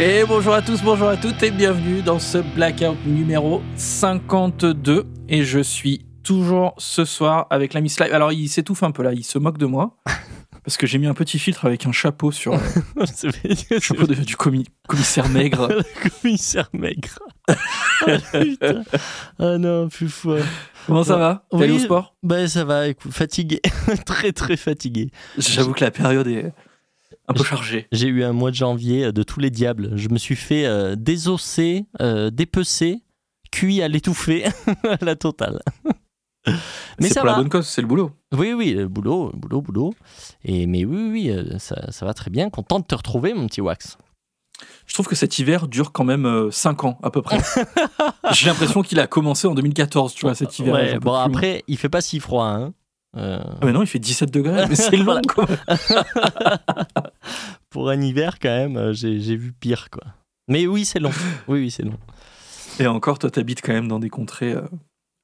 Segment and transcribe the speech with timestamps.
[0.00, 5.06] Et bonjour à tous, bonjour à toutes et bienvenue dans ce Blackout numéro 52.
[5.28, 8.12] Et je suis toujours ce soir avec l'ami Slime.
[8.12, 9.98] Alors il s'étouffe un peu là, il se moque de moi.
[10.64, 12.54] Parce que j'ai mis un petit filtre avec un chapeau sur.
[12.54, 12.58] euh,
[13.14, 15.68] C'est chapeau de- du commi- commissaire maigre.
[15.70, 17.18] le commissaire maigre.
[17.48, 18.82] Ah, putain.
[19.38, 20.34] Ah non, plus fou.
[20.86, 21.44] Comment ça va?
[21.50, 21.80] T'es allé au Oui.
[21.82, 22.14] sport?
[22.22, 23.60] Bah ça va, écoute, fatigué.
[24.06, 25.10] très très fatigué.
[25.38, 26.52] J'avoue que la période est
[27.30, 27.86] un peu chargée.
[27.92, 29.96] J'ai eu un mois de janvier euh, de tous les diables.
[29.96, 33.02] Je me suis fait euh, désosser, euh, dépecer,
[33.52, 34.46] cuit à l'étouffer,
[35.00, 35.60] la totale.
[36.98, 38.10] Mais C'est pour la bonne cause, c'est le boulot.
[38.32, 39.94] Oui, oui, le boulot, boulot, boulot.
[40.44, 42.50] Et, mais oui, oui, euh, ça, ça va très bien.
[42.50, 43.96] Content de te retrouver, mon petit Wax.
[44.86, 47.38] Je trouve que cet hiver dure quand même 5 ans à peu près.
[48.32, 50.74] j'ai l'impression qu'il a commencé en 2014, tu vois, cet hiver.
[50.74, 52.46] Ouais, bon, après, il fait pas si froid.
[52.46, 52.74] Hein.
[53.16, 55.46] Euh, Ah mais non, il fait 17 degrés, mais c'est long quoi.
[57.70, 60.02] pour un hiver, quand même, euh, j'ai vu pire, quoi.
[60.48, 61.12] Mais oui, c'est long.
[61.48, 61.98] Oui, oui, c'est long.
[62.78, 64.62] Et encore, toi, t'habites quand même dans des contrées euh,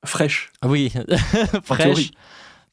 [0.04, 0.52] fraîches.
[0.64, 0.92] Oui,
[1.64, 2.10] fraîche, théorie.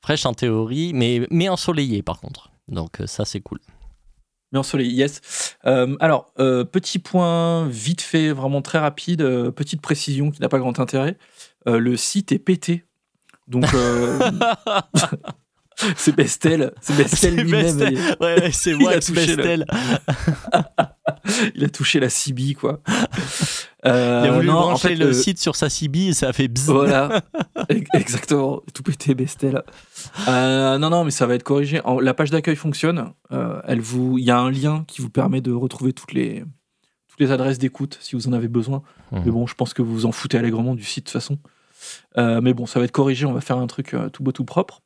[0.02, 2.52] fraîche en théorie, mais, mais ensoleillée, par contre.
[2.67, 3.59] Donc euh, ça, c'est cool.
[4.52, 5.56] Mais ensoleillé, yes.
[5.66, 10.80] Euh, alors, petit point vite fait, vraiment très rapide, petite précision qui n'a pas grand
[10.80, 11.17] intérêt.
[11.66, 12.84] Le site est pété.
[13.48, 14.20] Donc, euh,
[15.96, 16.72] c'est Bestel.
[16.82, 17.64] C'est Bestel C'est lui-même.
[17.78, 17.94] Bestel.
[17.94, 19.66] Il, Ouais, ouais, c'est Il a Wax touché le- Bestel.
[21.56, 22.80] il a touché la CB, quoi.
[23.86, 26.14] Euh, Il a voulu non, en brancher fait, le euh, site sur sa CB et
[26.14, 26.68] ça a fait bzzz.
[26.70, 27.22] Voilà,
[27.68, 29.62] Ex- exactement, tout pété Bestel.
[30.30, 31.82] Euh, non, non, mais ça va être corrigé.
[32.00, 33.12] La page d'accueil fonctionne.
[33.34, 36.46] Euh, elle vous, il y a un lien qui vous permet de retrouver toutes les
[37.10, 38.84] toutes les adresses d'écoute si vous en avez besoin.
[39.12, 39.24] Mhm.
[39.26, 41.38] Mais bon, je pense que vous vous en foutez allègrement du site de toute façon.
[42.18, 43.26] Euh, mais bon, ça va être corrigé.
[43.26, 44.82] On va faire un truc euh, tout beau, tout propre.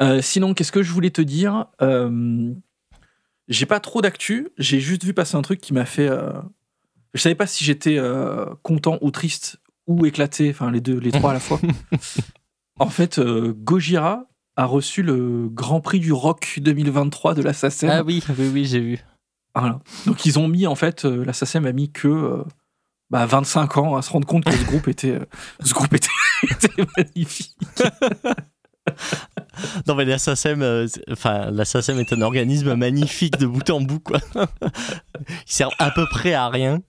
[0.00, 1.66] Euh, sinon, qu'est-ce que je voulais te dire
[3.48, 4.48] J'ai pas trop d'actu.
[4.58, 6.08] J'ai juste vu passer un truc qui m'a fait.
[7.14, 7.98] Je savais pas si j'étais
[8.62, 10.50] content ou triste ou éclaté.
[10.50, 11.60] Enfin, les deux, les trois à la fois.
[12.78, 14.26] en fait, Gojira
[14.56, 17.90] a reçu le Grand Prix du Rock 2023 de la SACEM.
[17.90, 18.98] Ah oui, oui, oui, j'ai vu.
[19.54, 19.80] Voilà.
[20.06, 22.44] Donc ils ont mis en fait, euh, la SACEM a mis que euh,
[23.10, 25.24] bah, 25 ans à se rendre compte que ce groupe était, euh,
[25.62, 26.08] ce groupe était,
[26.50, 27.56] était magnifique.
[29.86, 33.80] Non, mais la SACEM, euh, enfin, la SACEM est un organisme magnifique de bout en
[33.80, 34.18] bout, quoi.
[34.34, 36.80] Il sert à peu près à rien,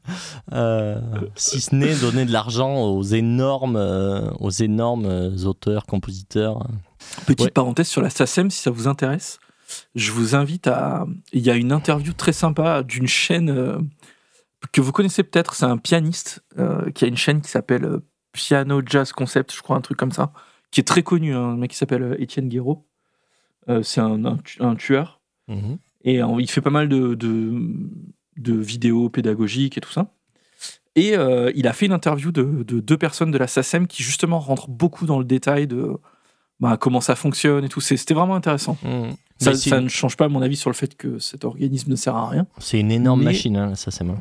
[0.51, 0.99] euh,
[1.35, 6.67] si ce n'est donner de l'argent aux énormes, euh, aux énormes auteurs, compositeurs.
[7.27, 7.51] Petite Ouais.
[7.51, 9.39] parenthèse sur la SACEM si ça vous intéresse.
[9.95, 11.05] Je vous invite à.
[11.33, 13.87] Il y a une interview très sympa d'une chaîne
[14.71, 15.53] que vous connaissez peut-être.
[15.55, 17.99] C'est un pianiste euh, qui a une chaîne qui s'appelle euh,
[18.31, 20.31] Piano Jazz Concept, je crois, un truc comme ça,
[20.71, 21.33] qui est très connu.
[21.33, 22.85] hein, un mec qui s'appelle euh, Étienne Guéraud.
[23.69, 25.21] Euh, c'est un, un tu- un tueur.
[25.47, 25.77] Mhm.
[26.03, 27.61] Et euh, il fait pas mal de, de,
[28.37, 30.11] de vidéos pédagogiques et tout ça.
[30.97, 31.13] Et
[31.55, 34.69] il a fait une interview de, de deux personnes de la SACEM qui justement rentrent
[34.69, 35.91] beaucoup dans le détail de
[36.61, 37.81] bah, comment ça fonctionne et tout.
[37.81, 38.77] C'était vraiment intéressant.
[38.81, 39.13] Mhm.
[39.37, 42.15] Ça, une- ne change pas mon avis sur le fait que cet organisme ne sert
[42.15, 42.47] à rien.
[42.59, 44.15] C'est une énorme Mais- machine, hein, la SACEM.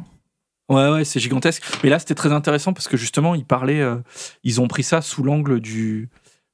[0.71, 1.63] Ouais, ouais, c'est gigantesque.
[1.83, 3.97] Mais là, c'était très intéressant parce que justement, ils parlaient, euh,
[4.45, 6.09] ils ont pris ça sous l'angle du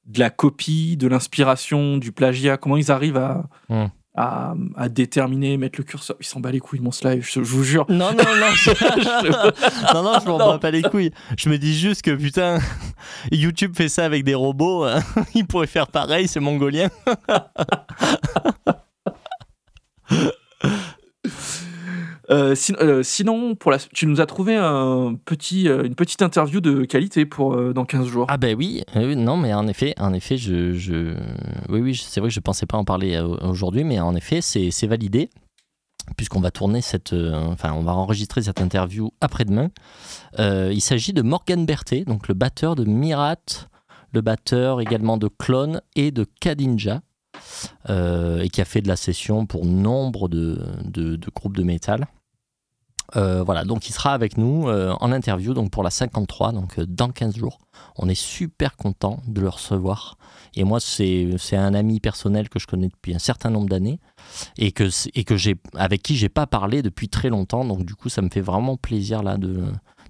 [0.05, 2.57] de la copie, de l'inspiration, du plagiat.
[2.57, 3.85] Comment ils arrivent à, Hmm.
[4.15, 6.17] à, à déterminer, mettre le curseur?
[6.19, 7.85] Ils s'en bat les couilles, mon slide, je, je vous jure.
[7.87, 9.93] Non, non, non, je...
[9.93, 11.11] non, non, je m'en bats pas les couilles.
[11.37, 12.57] Je me dis juste que putain,
[13.31, 14.83] YouTube fait ça avec des robots.
[14.83, 14.99] hein.
[15.35, 16.89] Il pourrait faire pareil, c'est mongolien.
[22.31, 23.57] Euh, euh, sinon,
[23.93, 28.25] tu nous as trouvé euh, une petite interview de qualité pour dans 15 jours.
[28.29, 31.15] Ah ben oui, non, mais en effet, en effet, je,
[31.69, 34.87] oui, oui, c'est vrai que je pensais pas en parler aujourd'hui, mais en effet, c'est
[34.87, 35.29] validé.
[36.17, 39.69] Puisqu'on va tourner cette, enfin, on va enregistrer cette interview après-demain.
[40.37, 43.67] Il s'agit de Morgan Berthet, donc le batteur de Mirat,
[44.13, 47.01] le batteur également de Clone et de Kadinja,
[47.89, 52.07] et qui a fait de la session pour nombre de, de groupes de métal.
[53.15, 56.79] Euh, voilà, donc il sera avec nous euh, en interview donc pour la 53, donc
[56.79, 57.59] euh, dans 15 jours.
[57.97, 60.17] On est super content de le recevoir.
[60.55, 63.99] Et moi, c'est un ami personnel que je connais depuis un certain nombre d'années
[64.57, 67.63] et que, et que j'ai avec qui j'ai pas parlé depuis très longtemps.
[67.63, 69.63] Donc du coup, ça me fait vraiment plaisir là de,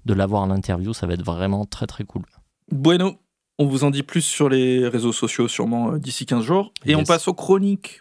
[0.04, 0.92] de l'avoir en interview.
[0.92, 2.22] Ça va être vraiment très très cool.
[2.70, 3.18] Bueno,
[3.58, 6.72] on vous en dit plus sur les réseaux sociaux sûrement d'ici 15 jours.
[6.86, 8.00] Et on passe aux chroniques.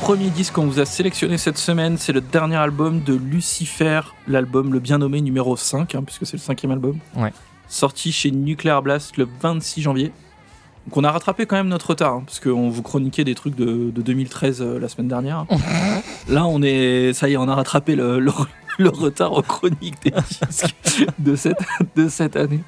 [0.00, 4.72] Premier disque qu'on vous a sélectionné cette semaine, c'est le dernier album de Lucifer, l'album
[4.72, 6.98] le bien nommé numéro 5, hein, puisque c'est le cinquième album.
[7.16, 7.32] Ouais.
[7.68, 10.12] Sorti chez Nuclear Blast le 26 janvier.
[10.86, 13.54] Donc on a rattrapé quand même notre retard, hein, parce qu'on vous chroniquait des trucs
[13.54, 15.46] de, de 2013 euh, la semaine dernière.
[16.28, 18.32] Là, on est, ça y est, on a rattrapé le, le-
[18.78, 20.74] le retard en chronique des disques
[21.18, 21.58] de cette,
[21.94, 22.60] de cette année.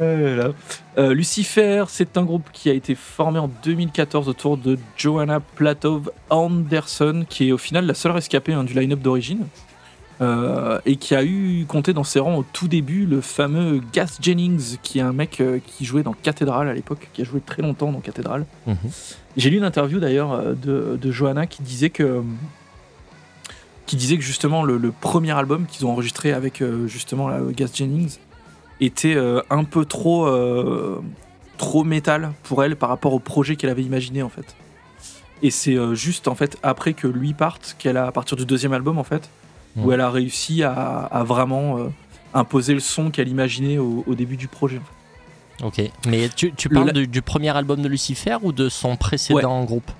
[0.00, 0.52] Euh.
[0.98, 6.10] Euh, Lucifer, c'est un groupe qui a été formé en 2014 autour de Johanna Platov
[6.30, 9.46] Anderson, qui est au final la seule rescapée hein, du line-up d'origine.
[10.20, 14.18] Euh, et qui a eu compté dans ses rangs au tout début le fameux Gas
[14.20, 17.40] Jennings, qui est un mec euh, qui jouait dans Cathédrale à l'époque, qui a joué
[17.40, 18.44] très longtemps dans Cathédrale.
[18.66, 18.76] Mhm.
[19.36, 22.22] J'ai lu une interview d'ailleurs de, de Johanna qui disait que
[23.86, 27.70] qui disait que justement le, le premier album qu'ils ont enregistré avec justement la Gas
[27.74, 28.18] Jennings
[28.86, 31.00] était euh, un peu trop euh,
[31.58, 34.56] trop métal pour elle par rapport au projet qu'elle avait imaginé en fait.
[35.42, 38.46] Et c'est euh, juste en fait après que lui parte qu'elle a à partir du
[38.46, 39.28] deuxième album en fait
[39.76, 41.88] où elle a réussi à, à vraiment euh,
[42.34, 44.78] imposer le son qu'elle imaginait au, au début du projet.
[45.62, 45.82] en fait.
[45.84, 45.90] Ok.
[46.06, 49.64] Mais tu, tu Le parles du, du premier album de Lucifer ou de son précédent
[49.64, 49.90] groupe?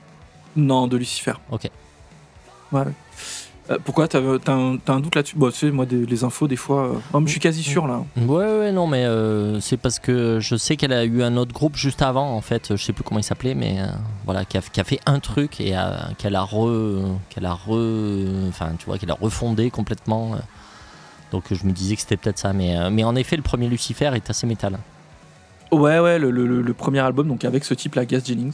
[0.57, 1.35] Non, de Lucifer.
[1.51, 1.71] Ok.
[2.73, 2.85] Ouais.
[3.71, 5.37] Euh, pourquoi T'as t'as un, doute là-dessus?
[5.37, 6.89] Bon, tu sais, moi, des- les infos, des fois.
[7.15, 8.03] euh, mais je suis quasi sûr là.
[8.17, 11.53] Ouais, ouais, non, mais euh, c'est parce que je sais qu'elle a eu un autre
[11.53, 12.75] groupe juste avant, en fait.
[12.77, 13.87] Je sais plus comment il s'appelait, mais euh,
[14.25, 17.55] voilà, qui a, qui a fait un truc et euh, qu'elle a re, qu'elle a
[17.55, 20.35] re, enfin, tu vois, qu'elle a refondé complètement.
[20.35, 20.39] euh.
[21.31, 23.69] Donc je me disais que c'était peut-être ça, mais, euh, mais en effet, le premier
[23.69, 24.79] Lucifer est assez métal.
[25.71, 28.53] Ouais, ouais, le, le- premier album, donc avec ce type, la Gas Jennings.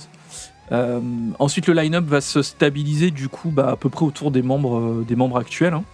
[0.72, 1.00] Euh,
[1.38, 4.78] ensuite, le line-up va se stabiliser du coup bah, à peu près autour des membres,
[4.78, 5.84] euh, des membres actuels, hein.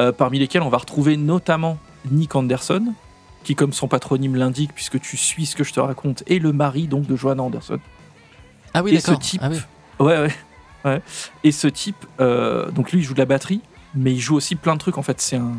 [0.00, 1.76] Euh, parmi lesquels on va retrouver notamment
[2.10, 2.94] Nick Anderson,
[3.42, 6.52] qui, comme son patronyme l'indique, puisque tu suis ce que je te raconte, est le
[6.52, 7.80] mari donc de Joanna Anderson.
[8.74, 9.18] Ah oui, Et ce d'accord.
[9.20, 9.58] type, Ah oui.
[9.98, 10.32] Ouais, ouais.
[10.84, 11.02] ouais.
[11.42, 13.60] Et ce type, donc lui, il joue de la batterie,
[13.96, 14.98] mais il joue aussi plein de trucs.
[14.98, 15.56] En fait, c'est un,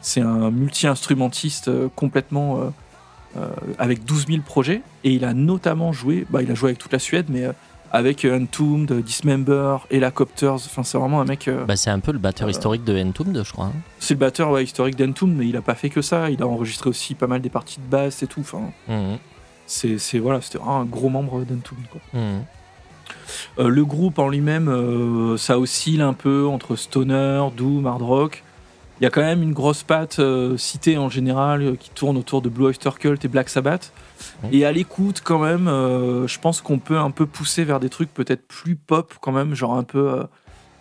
[0.00, 2.72] c'est un multi-instrumentiste complètement
[3.78, 4.82] avec 12 000 projets.
[5.04, 7.44] Et il a notamment joué, bah, il a joué avec toute la Suède, mais
[7.92, 10.54] avec euh, Entombed, Dismember, Helicopters.
[10.54, 11.48] Enfin, c'est vraiment un mec.
[11.48, 13.66] euh, Bah, c'est un peu le batteur Euh, historique de Entombed, je crois.
[13.66, 13.72] hein.
[13.98, 16.30] c'est le batteur ouais, historique d'Entombed, mais il a pas fait que ça.
[16.30, 18.40] Il a enregistré aussi pas mal des parties de basse et tout.
[18.40, 19.18] Enfin, Mhm.
[19.66, 21.86] c'est, voilà, c'était vraiment un gros membre d'Entombed.
[21.90, 22.00] quoi.
[23.58, 28.42] Euh, le groupe en lui-même, euh, ça oscille un peu entre stoner, doom, hard rock.
[29.00, 32.16] Il y a quand même une grosse patte euh, citée en général euh, qui tourne
[32.16, 33.92] autour de Blue Oyster Cult et Black Sabbath.
[34.52, 37.88] Et à l'écoute, quand même, euh, je pense qu'on peut un peu pousser vers des
[37.88, 40.24] trucs peut-être plus pop, quand même, genre un peu euh,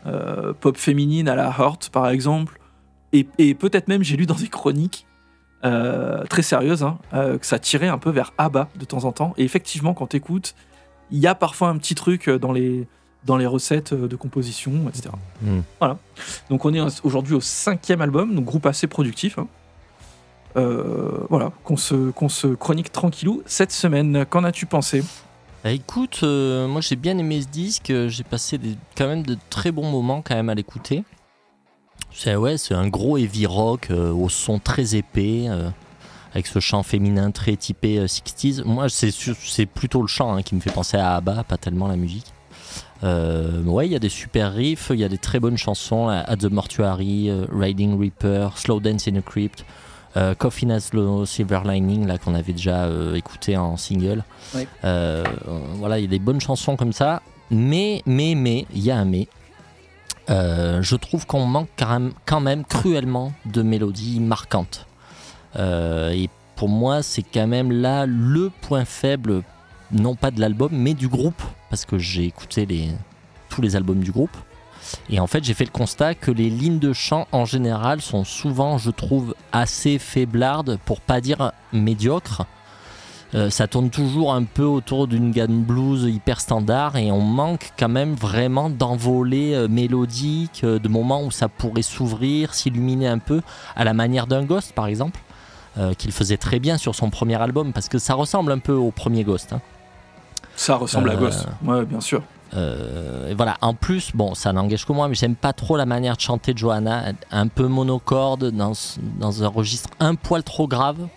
[0.07, 2.59] euh, pop féminine à la Hurt, par exemple.
[3.13, 5.05] Et, et peut-être même, j'ai lu dans des chroniques
[5.63, 9.33] euh, très sérieuses hein, que ça tirait un peu vers ABBA de temps en temps.
[9.37, 10.53] Et effectivement, quand t'écoutes,
[11.11, 12.87] il y a parfois un petit truc dans les,
[13.25, 15.09] dans les recettes de composition, etc.
[15.41, 15.63] Mhm.
[16.49, 19.39] Donc on est aujourd'hui au cinquième album, donc groupe assez productif.
[19.39, 19.47] hein.
[20.57, 24.25] Euh, voilà, qu'on se, se chronique tranquillou cette semaine.
[24.29, 25.03] Qu'en as-tu pensé?
[25.65, 28.59] Bah, écoute, euh, moi j'ai bien aimé ce disque, j'ai passé
[28.95, 31.03] quand même de très bons moments quand même à l'écouter.
[32.13, 35.47] C'est ouais, un gros heavy rock euh, au son très épais,
[36.35, 38.63] avec ce chant féminin très typé euh, 60s.
[38.63, 41.87] Moi c'est c'est plutôt le chant hein, qui me fait penser à ABBA, pas tellement
[41.87, 42.31] la musique.
[43.01, 46.37] Ouais, il y a des super riffs, il y a des très bonnes chansons, At
[46.37, 49.65] the Mortuary, Riding Reaper, Slow Dance in a Crypt,
[50.17, 54.23] euh, Coffin Has Low Silver Lining, là qu'on avait déjà euh, écouté en single.
[54.83, 55.23] Euh,
[55.75, 58.97] voilà, il y a des bonnes chansons comme ça, mais, mais, mais, il y a
[58.97, 59.27] un mais.
[60.29, 64.87] Euh, je trouve qu'on manque quand même, cruellement de mélodies marquantes.
[65.57, 69.43] Et pour moi, c'est quand même là le point faible,
[69.91, 72.89] non pas de l'album, mais du groupe, parce que j'ai écouté les,
[73.49, 74.35] tous les albums du groupe.
[75.09, 78.23] Et en fait, j'ai fait le constat que les lignes de chant en général sont
[78.23, 82.45] souvent, je trouve, assez faiblardes, pour pas dire médiocres.
[83.33, 87.71] Euh, ça tourne toujours un peu autour d'une gamme blues hyper standard et on manque
[87.77, 93.17] quand même vraiment d'envolées euh, mélodiques, euh, de moments où ça pourrait s'ouvrir, s'illuminer un
[93.17, 93.41] peu,
[93.75, 95.19] à la manière d'un Ghost par exemple,
[95.77, 98.73] euh, qu'il faisait très bien sur son premier album, parce que ça ressemble un peu
[98.73, 99.51] au premier Ghost.
[99.51, 99.61] hein.
[100.55, 101.47] Ça ressemble à Ghost.
[101.65, 102.21] Ouais, bien sûr.
[102.55, 106.15] Euh, voilà, en plus, bon, ça n'engage que moi, mais j'aime pas trop la manière
[106.15, 108.73] de chanter Johanna, un peu monocorde, dans,
[109.19, 111.07] dans un registre un poil trop grave.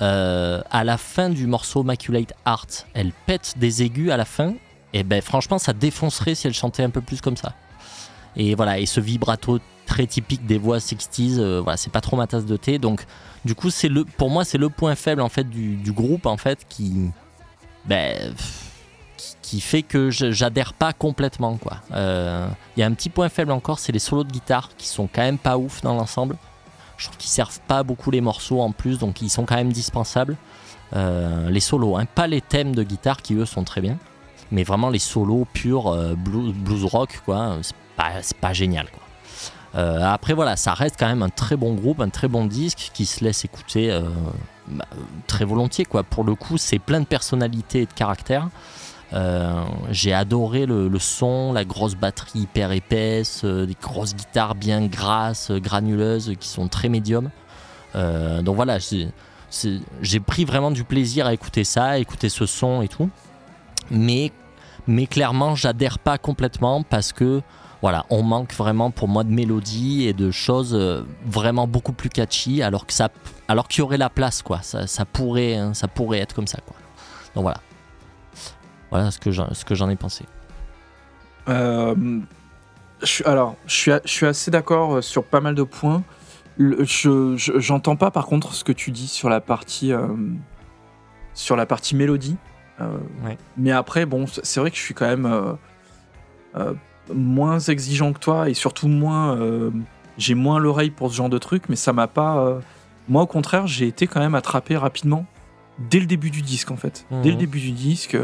[0.00, 4.54] Euh, à la fin du morceau Maculate Heart, elle pète des aigus à la fin,
[4.92, 7.54] et ben franchement, ça défoncerait si elle chantait un peu plus comme ça.
[8.36, 12.16] Et voilà, et ce vibrato très typique des voix 60s, euh, voilà, c'est pas trop
[12.16, 13.04] ma tasse de thé, donc
[13.44, 16.36] du coup, c'est le, pour moi, c'est le point faible en fait du, groupe en
[16.36, 17.10] fait qui,
[17.86, 18.34] ben,
[19.48, 21.56] qui, fait que j'adhère pas complètement.
[21.56, 21.78] quoi.
[21.90, 25.08] Il y a un petit point faible encore, c'est les solos de guitare qui sont
[25.12, 26.36] quand même pas ouf dans l'ensemble.
[26.96, 29.72] Je trouve qu'ils servent pas beaucoup les morceaux en plus, donc ils sont quand même
[29.72, 30.36] dispensables.
[30.94, 33.96] les solos, hein, pas les thèmes de guitare qui eux sont très bien,
[34.50, 37.58] mais vraiment les solos purs blues, blues, rock, quoi.
[38.22, 39.02] C'est pas, génial, quoi.
[39.74, 42.90] Euh, après voilà, ça reste quand même un très bon groupe, un très bon disque
[42.94, 44.02] qui se laisse écouter euh,
[44.66, 44.86] bah,
[45.26, 46.02] très volontiers quoi.
[46.02, 48.48] Pour le coup, c'est plein de personnalité et de caractère.
[49.14, 55.50] Euh, j'ai adoré le, son, la grosse batterie hyper épaisse, des grosses guitares bien grasses,
[55.50, 57.30] granuleuses, qui sont très médiums.
[57.94, 62.88] donc voilà, j'ai pris vraiment du plaisir à écouter ça, à écouter ce son et
[62.88, 63.10] tout.
[63.90, 64.32] Mais,
[64.86, 67.42] mais clairement, j'adhère pas complètement parce que
[67.80, 72.08] voilà, on manque vraiment pour moi de mélodie et de choses euh, vraiment beaucoup plus
[72.08, 73.08] catchy, alors que ça,
[73.46, 74.60] alors qu'il y aurait la place, quoi.
[74.62, 76.74] Ça, pourrait, hein, ça pourrait être comme ça, quoi.
[77.34, 77.60] Donc voilà,
[78.90, 80.24] voilà ce que j'en, ai pensé.
[81.48, 82.20] Euh,
[83.02, 86.02] je, alors, je suis, je suis assez d'accord euh, sur pas mal de points.
[86.58, 89.92] je, j'entends pas par contre ce que tu dis sur la partie,
[91.34, 92.36] sur la partie mélodie.
[93.56, 95.56] Mais après, bon, c'est vrai que je suis quand même
[97.14, 99.36] moins exigeant que toi et surtout moins.
[99.36, 99.70] Euh,
[100.16, 102.38] j'ai moins l'oreille pour ce genre de truc, mais ça m'a pas.
[102.38, 102.60] Euh,
[103.08, 105.26] moi, au contraire, j'ai été quand même attrapé rapidement
[105.78, 107.06] dès le début du disque en fait.
[107.10, 107.40] Dès le mhm.
[107.40, 108.18] début du disque,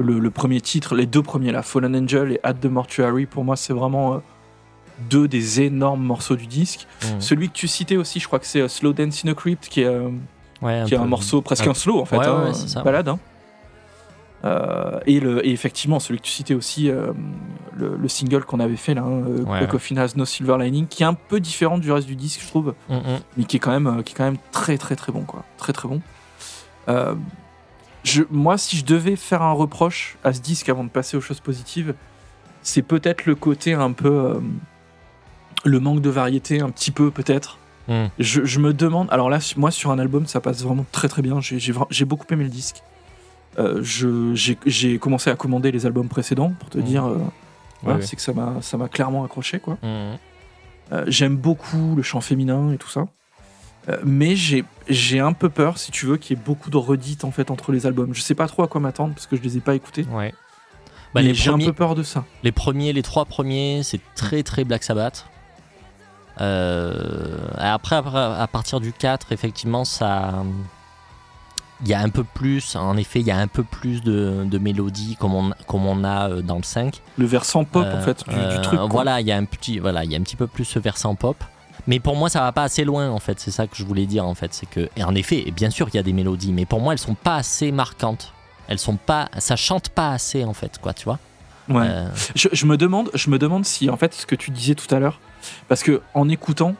[0.00, 3.44] euh, le, premier titre, les deux premiers, la Fallen Angel et At the Mortuary, pour
[3.44, 4.22] moi, c'est vraiment
[5.10, 6.86] deux des énormes morceaux du disque.
[7.02, 7.20] Mhm.
[7.20, 9.82] Celui que tu citais aussi, je crois que c'est Slow Dance in a Crypt, qui
[9.82, 10.00] est,
[10.86, 13.08] qui est un morceau presque un slow en fait, hein, balade.
[13.08, 13.18] Hein.
[14.46, 17.12] Euh, et, le, effectivement, celui que tu citais aussi, euh,
[17.74, 21.06] le, single qu'on avait fait là, hein, euh, Coffin Has No Silver Lining, qui est
[21.06, 23.00] un peu différent du reste du disque, je trouve, mm, mm.
[23.36, 25.72] mais qui est quand même, qui est quand même très très très bon, quoi, très
[25.72, 26.00] très bon.
[28.06, 31.20] Je, moi, si je devais faire un reproche à ce disque avant de passer aux
[31.20, 31.94] choses positives,
[32.62, 34.40] c'est peut-être le côté un peu,
[35.64, 37.58] le manque de variété, un petit peu peut-être.
[37.88, 38.06] Mm.
[38.18, 41.22] Je, je, me demande, alors là, moi sur un album, ça passe vraiment très très
[41.22, 41.40] bien.
[41.40, 42.82] J'ai beaucoup aimé le disque.
[43.58, 43.82] Euh,
[44.34, 46.82] j'ai commencé à commander les albums précédents pour te mmh.
[46.82, 49.78] dire, euh, c'est que ça m'a clairement accroché quoi.
[49.82, 50.18] Mmh.
[50.92, 53.06] Euh, j'aime beaucoup le chant féminin et tout ça.
[54.04, 57.30] Mais j'ai un peu peur, si tu veux, qu'il y ait beaucoup de redites en
[57.30, 58.14] fait entre les albums.
[58.14, 60.04] Je sais pas trop à quoi m'attendre parce que je les ai pas écoutés.
[60.10, 60.34] Ouais.
[61.14, 62.24] Bah, j'ai un peu peur de ça.
[62.42, 65.26] Les premiers, les trois premiers, c'est très très Black Sabbath.
[66.36, 70.44] après, après, à partir du 4, effectivement, ça,
[71.82, 74.44] il y a un peu plus, en effet, il y a un peu plus de,
[74.44, 77.02] de mélodie comme on, comme on a euh, dans le 5.
[77.18, 78.80] Le versant pop, en fait, du, euh, truc.
[78.88, 80.78] Voilà, il y a un petit, voilà, il y a un petit peu plus ce
[80.78, 81.36] versant pop.
[81.86, 83.38] Mais pour moi, ça va pas assez loin, en fait.
[83.38, 84.52] C'est ça que je voulais dire, en fait.
[84.52, 86.92] C'est que, et en effet, bien sûr qu'il y a des mélodies, mais pour moi,
[86.92, 88.32] elles sont pas assez marquantes.
[88.68, 91.18] Elles sont pas, ça chante pas assez, en fait, quoi, tu vois.
[91.68, 91.86] Ouais.
[91.88, 94.74] Euh, je, je, me demande, je me demande si, en fait, ce que tu disais
[94.74, 95.20] tout à l'heure,
[95.68, 96.74] parce que en écoutant,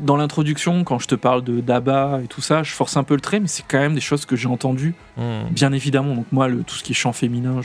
[0.00, 3.14] dans l'introduction, quand je te parle de d'Abba et tout ça, je force un peu
[3.14, 5.48] le trait, mais c'est quand même des choses que j'ai entendues, hmm.
[5.50, 6.14] bien évidemment.
[6.14, 7.60] Donc moi, le, tout ce qui est chant féminin,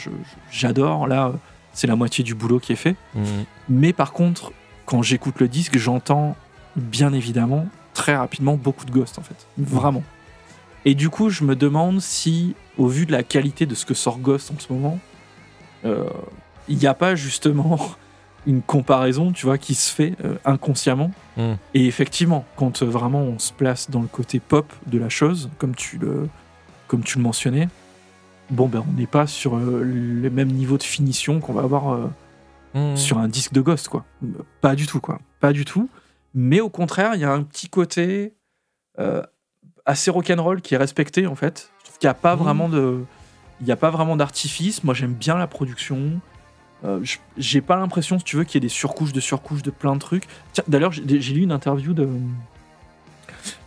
[0.51, 1.07] j'adore.
[1.07, 1.33] Là,
[1.73, 2.95] c'est la moitié du boulot qui est fait.
[3.13, 3.43] Hmm.
[3.69, 4.51] Mais par contre,
[4.85, 6.35] quand j'écoute le disque, j'entends
[6.77, 10.03] bien évidemment très rapidement beaucoup de Ghost en fait, vraiment.
[10.85, 13.93] Et du coup, je me demande si, au vu de la qualité de ce que
[13.93, 14.99] sort Ghost en ce moment,
[15.83, 16.05] euh,
[16.69, 17.79] il n'y a pas justement
[18.47, 21.11] une comparaison, tu vois, qui se fait euh, inconsciemment.
[21.35, 21.55] Hmm.
[21.73, 25.49] Et effectivement, quand euh, vraiment on se place dans le côté pop de la chose,
[25.57, 26.29] comme tu le,
[26.87, 27.67] comme tu le mentionnais,
[28.49, 32.09] bon ben on n'est pas sur euh, le même niveau de finition qu'on va avoir
[32.73, 32.95] hmm.
[32.95, 34.05] sur un disque de Ghost, quoi.
[34.61, 35.19] Pas du tout, quoi.
[35.41, 35.89] Pas du tout.
[36.39, 38.35] Mais au contraire, il y a un petit côté
[39.87, 41.71] assez rock'n'roll qui est respecté en fait.
[41.79, 42.39] Je trouve qu'il n'y a pas hmm.
[42.39, 43.03] vraiment de,
[43.59, 44.83] il n'y a pas vraiment d'artifice.
[44.83, 46.21] Moi, j'aime bien la production.
[46.85, 47.03] Euh,
[47.37, 49.95] j'ai pas l'impression, si tu veux, qu'il y ait des surcouches de surcouches de plein
[49.95, 50.25] de trucs.
[50.67, 52.07] D'ailleurs, j'ai lu une interview de...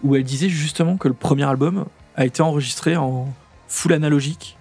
[0.04, 3.32] où elle disait justement que le premier album a été enregistré en
[3.66, 4.56] full analogique,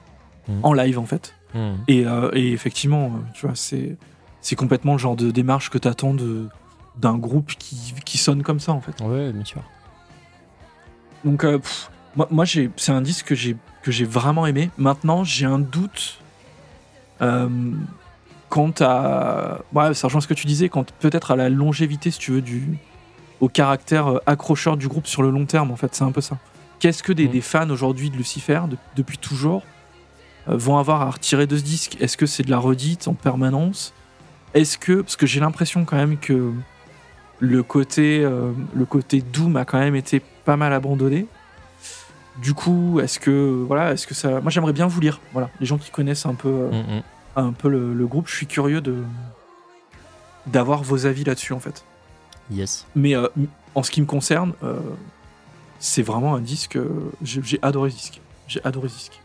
[0.48, 0.60] mmh.
[0.64, 1.36] en live en fait.
[1.54, 1.74] Mmh.
[1.90, 3.98] Euh, et, effectivement, euh, tu vois, c'est
[4.42, 6.14] c'est complètement le genre de démarche que t'attends
[7.00, 9.02] d'un groupe qui, qui, sonne comme ça en fait.
[9.02, 9.62] Ouais, bien sûr.
[11.24, 11.46] Donc,
[12.16, 14.70] moi, moi c'est un disque que j'ai vraiment aimé.
[14.78, 16.20] Maintenant, j'ai un doute
[18.50, 19.60] quant à.
[19.74, 22.42] Ouais, ça rejoint ce que tu disais, quant peut-être à la longévité, si tu veux,
[22.42, 22.78] du.
[23.40, 26.22] au caractère euh, accrocheur du groupe sur le long terme, en fait, c'est un peu
[26.22, 26.38] ça.
[26.80, 27.42] Qu'est-ce que des, mm.
[27.42, 28.62] fans aujourd'hui de Lucifer,
[28.96, 29.64] depuis toujours,
[30.48, 31.98] euh, vont avoir à retirer de ce disque?
[32.02, 33.94] Est-ce que c'est de la redite en permanence?
[34.54, 35.02] Est-ce que.
[35.02, 36.52] Parce que j'ai l'impression quand même que
[37.40, 41.26] le côté, euh, le côté Doom a quand même été pas mal abandonné.
[42.42, 45.66] Du coup, est-ce que voilà, est-ce que ça, moi j'aimerais bien vous lire, voilà, les
[45.66, 47.02] gens qui connaissent un peu, euh, Mm, mm.
[47.36, 49.04] un peu le, le groupe, je suis curieux de
[50.46, 51.84] d'avoir vos avis là-dessus en fait.
[52.50, 52.88] Yes.
[52.96, 53.28] Mais euh,
[53.76, 54.54] en ce qui me concerne,
[55.80, 56.80] c'est vraiment un disque.
[57.22, 58.22] j'ai adoré ce disque.
[58.48, 59.22] J'ai adoré ce disque.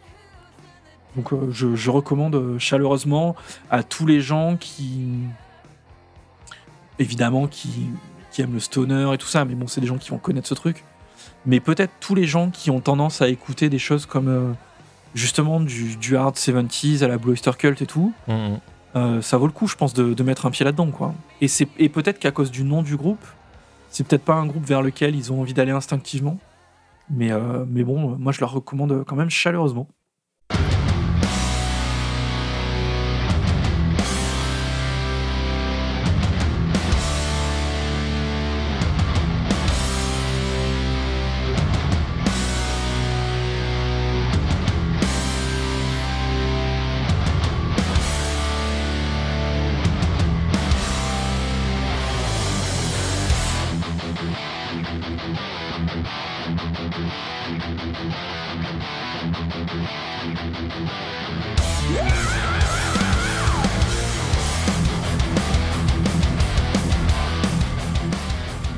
[1.16, 3.36] Donc je, je recommande chaleureusement
[3.70, 5.06] à tous les gens qui,
[6.98, 7.88] évidemment, qui,
[8.30, 9.44] qui aiment le stoner et tout ça.
[9.44, 10.84] Mais bon, c'est des gens qui vont connaître ce truc.
[11.46, 14.52] Mais peut-être tous les gens qui ont tendance à écouter des choses comme euh,
[15.14, 18.12] justement du, du hard 70s à la Blue Oyster Cult et tout.
[18.28, 18.60] Mm, mm.
[18.96, 21.14] Euh, ça vaut le coup, je pense, de, de mettre un pied là-dedans, quoi.
[21.40, 21.48] Et,
[21.78, 23.24] et peut-être qu'à cause du nom du groupe,
[23.90, 26.38] c'est peut-être pas un groupe vers lequel ils ont envie d'aller instinctivement.
[27.10, 29.88] Mais, euh, mais bon, moi, je leur recommande quand même chaleureusement.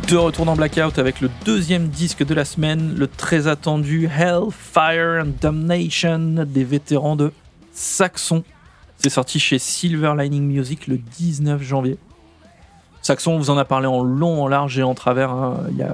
[0.09, 5.25] De retour dans Blackout avec le deuxième disque de la semaine, le très attendu Hellfire
[5.25, 7.33] and Damnation des vétérans de
[7.73, 8.45] Saxon.
[8.99, 11.99] C'est sorti chez Silver Lining Music le 19 janvier.
[13.03, 15.79] Saxon, on vous en a parlé en long, en large et en travers hein, il
[15.79, 15.87] y,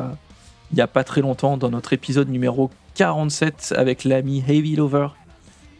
[0.72, 5.08] il y a pas très longtemps dans notre épisode numéro 47 avec l'ami Heavy Lover.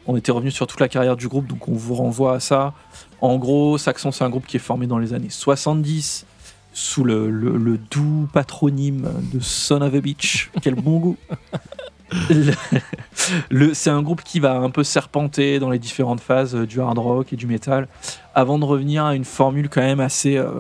[0.07, 2.73] On était revenu sur toute la carrière du groupe, donc on vous renvoie à ça.
[3.21, 6.25] En gros, Saxon, c'est un groupe qui est formé dans les années 70
[6.73, 10.51] sous le, le- le doux patronyme de Son of a Beach.
[10.63, 11.17] Quel bon goût!
[13.73, 16.99] C'est un groupe qui va un peu serpenter dans les différentes phases euh, du hard
[16.99, 17.89] rock et du metal
[18.35, 20.51] avant de revenir à une formule quand même assez, euh,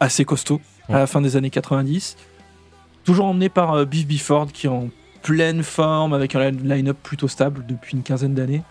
[0.00, 2.16] assez costaud à la fin des années 90.
[3.04, 4.88] Toujours emmené par euh, Biff Bifford qui est en
[5.22, 8.62] pleine forme avec un line-up plutôt stable depuis une quinzaine d'années.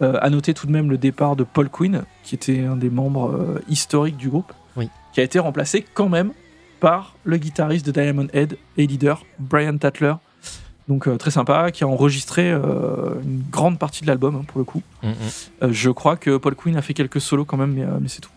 [0.00, 2.90] Euh, à noter tout de même le départ de Paul Quinn, qui était un des
[2.90, 4.52] membres euh, historiques du groupe.
[5.12, 6.32] Qui a été remplacé quand même
[6.80, 10.14] par le guitariste de Diamond Head et leader Brian Tatler.
[10.88, 14.58] Donc euh, très sympa, qui a enregistré euh, une grande partie de l'album hein, pour
[14.58, 14.82] le coup.
[15.02, 15.12] Mm, mm.
[15.62, 18.20] Euh, je crois que Paul Quinn a fait quelques solos quand même, mais, mais c'est
[18.20, 18.30] tout.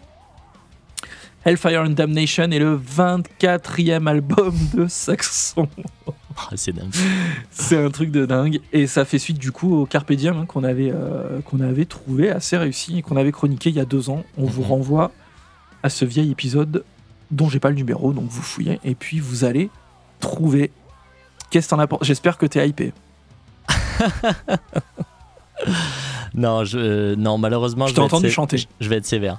[1.44, 5.68] Hellfire and Damnation est le 24e album de Saxon.
[6.38, 6.92] Ah, c'est dingue.
[7.50, 8.60] C'est un truc de dingue.
[8.74, 10.92] Et ça fait suite du coup au Carpe Diem hein, qu'on avait,
[11.46, 14.22] qu'on avait trouvé assez réussi et qu'on avait chroniqué il y a deux ans.
[14.38, 14.68] On vous Mhm.
[14.68, 15.12] renvoie
[15.86, 16.84] à ce vieil épisode
[17.32, 19.70] dont j'ai pas le numéro, donc vous fouillez et puis vous allez
[20.20, 20.72] trouver.
[21.52, 22.92] Qu'est-ce que t'en as pensé J'espère que t'es hypé.
[26.34, 28.58] Non, je, euh, non, malheureusement, Je je vais être entendu sé- chanter.
[28.58, 29.38] Je, je vais être sévère.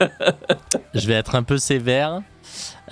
[0.94, 2.20] je vais être un peu sévère.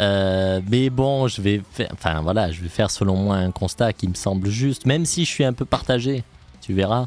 [0.01, 3.93] euh, mais bon, je vais faire, enfin voilà, je vais faire selon moi un constat
[3.93, 6.25] qui me semble juste, même si je suis un peu partagé.
[6.61, 7.07] Tu verras.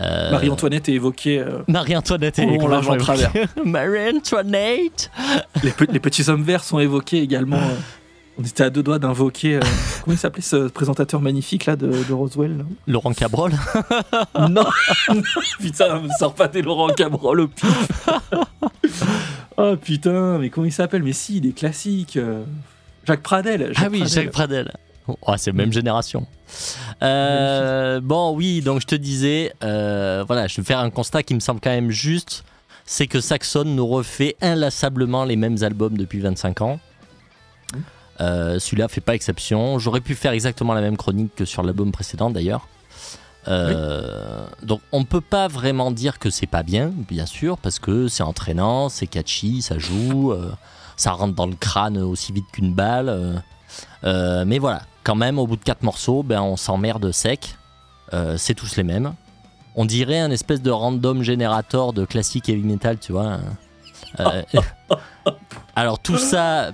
[0.00, 1.38] Euh, Marie-Antoinette est évoquée.
[1.40, 2.58] euh, Marie-Antoinette est
[2.98, 3.32] travers.
[3.64, 5.10] Marie-Antoinette.
[5.62, 7.56] les, pe- les petits hommes verts sont évoqués également.
[7.56, 7.74] euh,
[8.40, 9.56] on était à deux doigts d'invoquer.
[9.56, 9.60] euh,
[10.04, 12.64] comment il s'appelait ce présentateur magnifique là de, de Roswell là?
[12.86, 13.52] Laurent Cabrol.
[14.50, 14.66] Non,
[15.58, 18.08] putain, me sors pas des Laurent Cabrol au pif.
[19.56, 21.02] oh putain, mais comment il s'appelle?
[21.02, 22.16] Mais si, il est classique.
[22.16, 22.44] euh,
[23.04, 23.72] Jacques Pradel.
[23.76, 24.08] Ah oui, Pradel.
[24.08, 24.72] Jacques Pradel.
[25.08, 26.26] Oh, c'est la même génération.
[27.02, 31.34] Euh, bon, oui, donc je te disais, euh, voilà, je vais faire un constat qui
[31.34, 32.44] me semble quand même juste,
[32.84, 36.80] c'est que Saxon nous refait inlassablement les mêmes albums depuis 25 ans.
[38.20, 39.78] Euh, Celui-là fait pas exception.
[39.78, 42.66] J'aurais pu faire exactement la même chronique que sur l'album précédent d'ailleurs.
[43.46, 48.08] Euh, Donc on peut pas vraiment dire que c'est pas bien, bien sûr, parce que
[48.08, 50.50] c'est entraînant, c'est catchy, ça joue, euh,
[50.96, 53.42] ça rentre dans le crâne aussi vite qu'une balle.
[54.02, 57.56] mais voilà, quand même, au bout de quatre morceaux, ben, on s'emmerde sec.
[58.12, 59.14] Euh, c'est tous les mêmes.
[59.74, 63.38] On dirait un espèce de random générateur de classique heavy metal, tu vois.
[64.20, 64.42] Euh,
[65.76, 66.72] alors tout ça,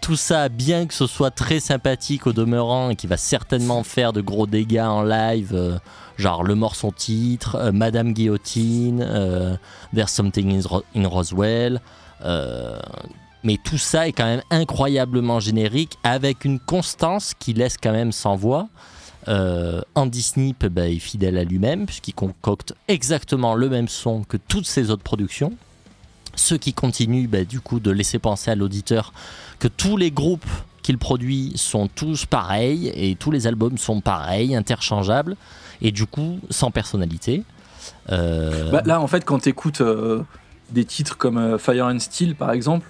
[0.00, 4.12] tout ça, bien que ce soit très sympathique au demeurant et qui va certainement faire
[4.12, 5.78] de gros dégâts en live, euh,
[6.16, 9.06] genre le morceau titre, euh, Madame Guillotine,
[9.94, 10.64] There's Something
[10.96, 11.80] in Roswell.
[13.48, 17.92] Euh, mais tout ça est quand même incroyablement générique avec une constance qui laisse quand
[17.92, 18.68] même sans voix.
[19.26, 24.36] Euh, Andy Snip bah, est fidèle à lui-même puisqu'il concocte exactement le même son que
[24.36, 25.52] toutes ses autres productions.
[26.34, 29.12] Ce qui continue bah, du coup de laisser penser à l'auditeur
[29.58, 30.46] que tous les groupes
[30.82, 35.36] qu'il produit sont tous pareils et tous les albums sont pareils, interchangeables
[35.82, 37.42] et du coup sans personnalité.
[38.10, 40.22] Euh, bah, là, en fait, quand tu écoutes euh,
[40.70, 42.86] des titres comme Fire and Steel, par exemple,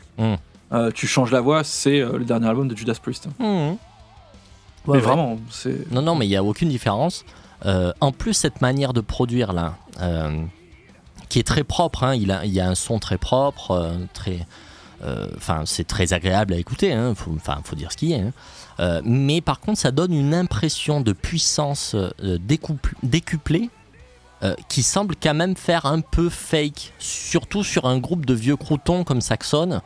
[0.70, 0.92] hmm.
[0.92, 3.28] tu changes la voix, c'est le dernier album de Judas Priest.
[3.38, 3.74] Hmm.
[4.87, 5.90] mais vraiment, c'est.
[5.90, 7.24] Non, non, mais il n'y a aucune différence.
[7.64, 9.74] en plus, cette manière de produire là,
[11.28, 14.46] qui est très propre, hein, il, a, il y a un son très propre, très
[15.04, 18.18] euh, enfin, c'est très agréable à écouter, hein, enfin, faut dire ce qu'il y a.
[18.18, 18.33] Hein.
[18.81, 22.38] Euh, mais par contre, ça donne une impression de puissance euh,
[23.02, 23.70] décuplée
[24.68, 29.02] qui semble quand même faire un peu fake, surtout sur un groupe de vieux croutons
[29.02, 29.81] comme Saxon.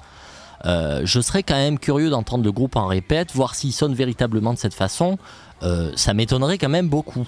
[0.65, 4.59] Je serais quand même curieux d'entendre le groupe en répète, voir s'il sonne véritablement de
[4.59, 5.19] cette façon.
[5.97, 7.27] ça m'étonnerait quand même beaucoup.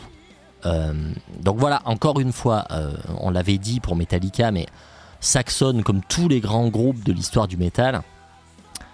[0.64, 2.66] donc voilà, encore une fois,
[3.20, 4.66] on l'avait dit pour Metallica, mais
[5.20, 8.02] Saxon, comme tous les grands groupes de l'histoire du métal,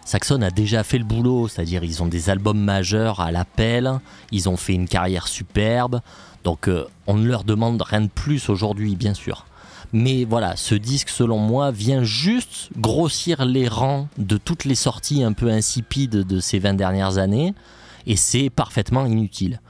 [0.05, 4.01] Saxon a déjà fait le boulot, c'est-à-dire ils ont des albums majeurs à l'appel,
[4.33, 6.01] ils ont fait une carrière superbe,
[6.45, 9.47] donc euh, on ne leur demande rien de plus aujourd'hui, bien sûr.
[9.93, 15.25] Mais voilà, ce disque, selon moi, vient juste grossir les rangs de toutes les sorties
[15.25, 17.55] un peu insipides de ces 20 dernières années,
[18.07, 19.61] et c'est parfaitement inutile.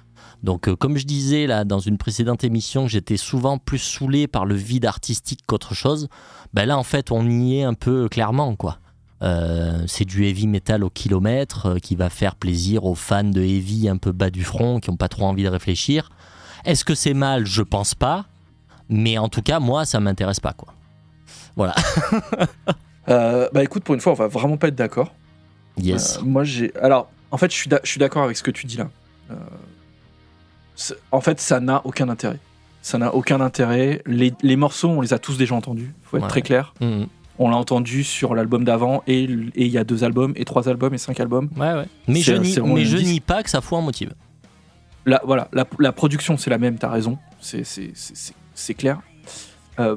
[0.43, 4.47] Donc, euh, comme je disais là dans une précédente émission, j'étais souvent plus saoulé par
[4.47, 6.09] le vide artistique qu'autre chose.
[6.55, 8.79] Ben là, en fait, on y est un peu clairement, quoi.
[9.23, 13.43] Euh, c'est du heavy metal au kilomètre euh, qui va faire plaisir aux fans de
[13.43, 16.09] heavy un peu bas du front qui n'ont pas trop envie de réfléchir.
[16.65, 17.45] Est-ce que c'est mal?
[17.45, 18.25] Je pense pas.
[18.91, 20.75] Mais en tout cas, moi, ça m'intéresse pas, quoi.
[21.57, 21.75] Voilà.
[23.07, 25.15] bah écoute, pour une fois, on va vraiment pas être d'accord.
[25.79, 26.21] Yes.
[26.23, 26.77] moi, j'ai.
[26.77, 28.89] Alors, en fait, je suis d'accord avec ce que tu dis là
[31.13, 32.39] en fait, ça n'a aucun intérêt.
[32.83, 34.03] Ça n'a aucun intérêt.
[34.07, 36.75] Les, morceaux, on les a tous déjà entendus, faut être très clair.
[36.81, 37.05] Mmh.
[37.39, 40.93] On l'a entendu sur l'album d'avant, et il y a deux albums, et trois albums,
[40.95, 41.49] et cinq albums.
[41.57, 41.87] Ouais, ouais.
[42.07, 42.35] Mais je,
[42.97, 44.15] nie, pas que ça fout un motive.
[45.07, 47.19] La, voilà, la, production, c'est la même, t'as raison.
[47.41, 47.65] C'est
[48.75, 49.01] clair.
[49.79, 49.97] Euh,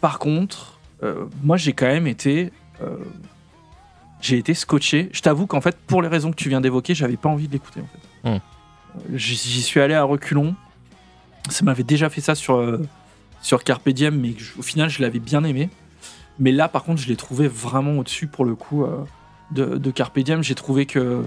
[0.00, 2.52] par contre, euh, moi, j'ai quand même été.
[2.82, 2.96] Euh,
[4.20, 5.08] j'ai été scotché.
[5.12, 7.52] Je t'avoue qu'en fait, pour les raisons que tu viens d'évoquer, j'avais pas envie de
[7.52, 7.80] l'écouter.
[7.80, 8.30] En fait.
[8.30, 9.16] Mmh.
[9.16, 10.54] J'y suis allé à reculons.
[11.48, 12.78] Ça m'avait déjà fait ça sur,
[13.40, 15.70] sur Carpe Diem, mais au final, je l'avais bien aimé.
[16.38, 18.84] Mais là, par contre, je l'ai trouvé vraiment au-dessus pour le coup
[19.52, 20.42] de, de, Carpe Diem.
[20.42, 21.24] J'ai trouvé que.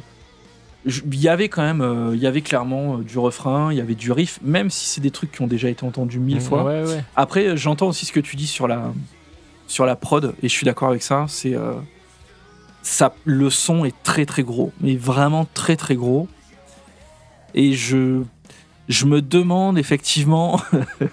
[0.86, 3.96] Il y avait quand même, euh, il y avait clairement du refrain, il y avait
[3.96, 6.74] du riff, même si c'est des trucs qui ont déjà été entendus mille mmh, fois.
[7.16, 8.92] Après, j'entends aussi ce que tu dis sur la,
[9.68, 11.26] sur la prod, et je suis d'accord avec ça.
[11.30, 11.56] C'est
[12.84, 16.28] ça, le son est très très gros, mais vraiment très très gros.
[17.56, 18.22] Et je,
[18.90, 20.60] je me demande effectivement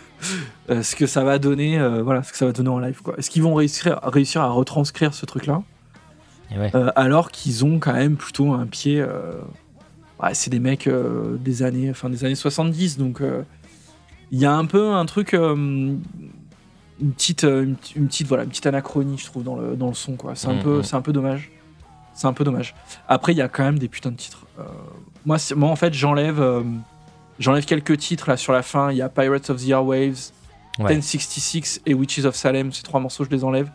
[0.71, 3.01] euh, ce que ça va donner, euh, voilà, ce que ça va donner en live.
[3.03, 3.15] Quoi.
[3.19, 5.63] Est-ce qu'ils vont réussir, réussir à retranscrire ce truc-là?
[6.53, 9.05] Euh, Alors qu'ils ont quand même plutôt un pied.
[10.23, 13.23] Ouais, c'est des mecs des années, enfin des années 70, donc
[14.31, 15.33] il y a un peu un truc.
[15.33, 16.01] une
[17.17, 20.17] petite, une, petite, voilà, une petite anachronie, je trouve, dans le, dans le son.
[20.17, 20.35] Quoi.
[20.35, 20.83] C'est, un mm, peu, mm.
[20.83, 21.51] c'est un peu dommage.
[22.15, 22.75] C'est un peu dommage.
[23.09, 24.47] Après, il y a quand même des putains de titres
[25.27, 26.63] moi, moi, en fait, j'enlève euh,
[27.39, 28.91] j'enlève quelques titres là sur la fin.
[28.91, 30.33] Il y a Pirates of the Airwaves,
[30.79, 32.73] 1066 et Witches of Salem.
[32.73, 33.71] Ces trois morceaux, je les enlève.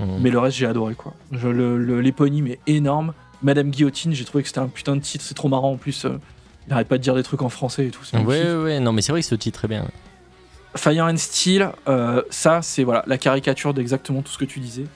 [0.00, 0.18] Mhm.
[0.20, 1.14] Mais le reste, j'ai adoré quoi.
[1.30, 3.12] L'éponyme est énorme.
[3.42, 5.24] Madame Guillotine, j'ai trouvé que c'était un putain de titre.
[5.24, 6.04] C'est trop marrant en plus.
[6.04, 6.18] Euh,
[6.66, 8.02] il n'arrête pas de dire des trucs en français et tout.
[8.12, 9.86] Ouais, ouais, non, mais c'est vrai que ce titre est bien.
[10.76, 14.86] Fire and Steel, euh, ça, c'est voilà la caricature d'exactement tout ce que tu disais.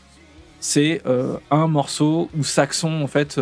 [0.60, 1.02] C'est
[1.50, 3.38] un morceau où Saxon, en fait,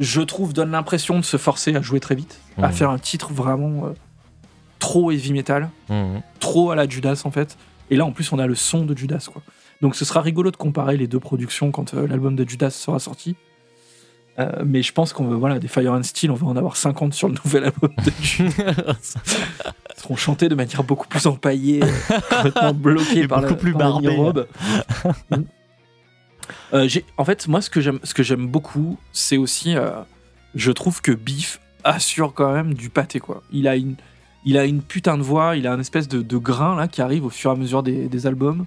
[0.00, 2.72] je trouve, donne l'impression de se forcer à jouer très vite, à mmh.
[2.72, 3.90] faire un titre vraiment euh,
[4.78, 6.18] trop heavy metal, mmh.
[6.40, 7.56] trop à la Judas en fait.
[7.90, 9.42] Et là, en plus, on a le son de Judas, quoi.
[9.80, 12.98] Donc, ce sera rigolo de comparer les deux productions quand euh, l'album de Judas sera
[12.98, 13.36] sorti.
[14.38, 16.76] Euh, mais je pense qu'on va, voilà, des Fire and Steel, on va en avoir
[16.76, 18.94] 50 sur le nouvel album de Judas.
[19.96, 21.80] Ils seront chantés de manière beaucoup plus empaillée,
[22.30, 24.46] complètement bloqués par, beaucoup la, plus robe.
[26.74, 29.90] Euh, en fait, moi, ce que j'aime, ce que j'aime beaucoup, c'est aussi, euh,
[30.54, 33.42] je trouve que Biff assure quand même du pâté, quoi.
[33.52, 33.96] Il a une,
[34.44, 37.24] il a une putain de voix, il a un espèce de, grain là qui arrive
[37.24, 38.66] au fur et à mesure des, albums.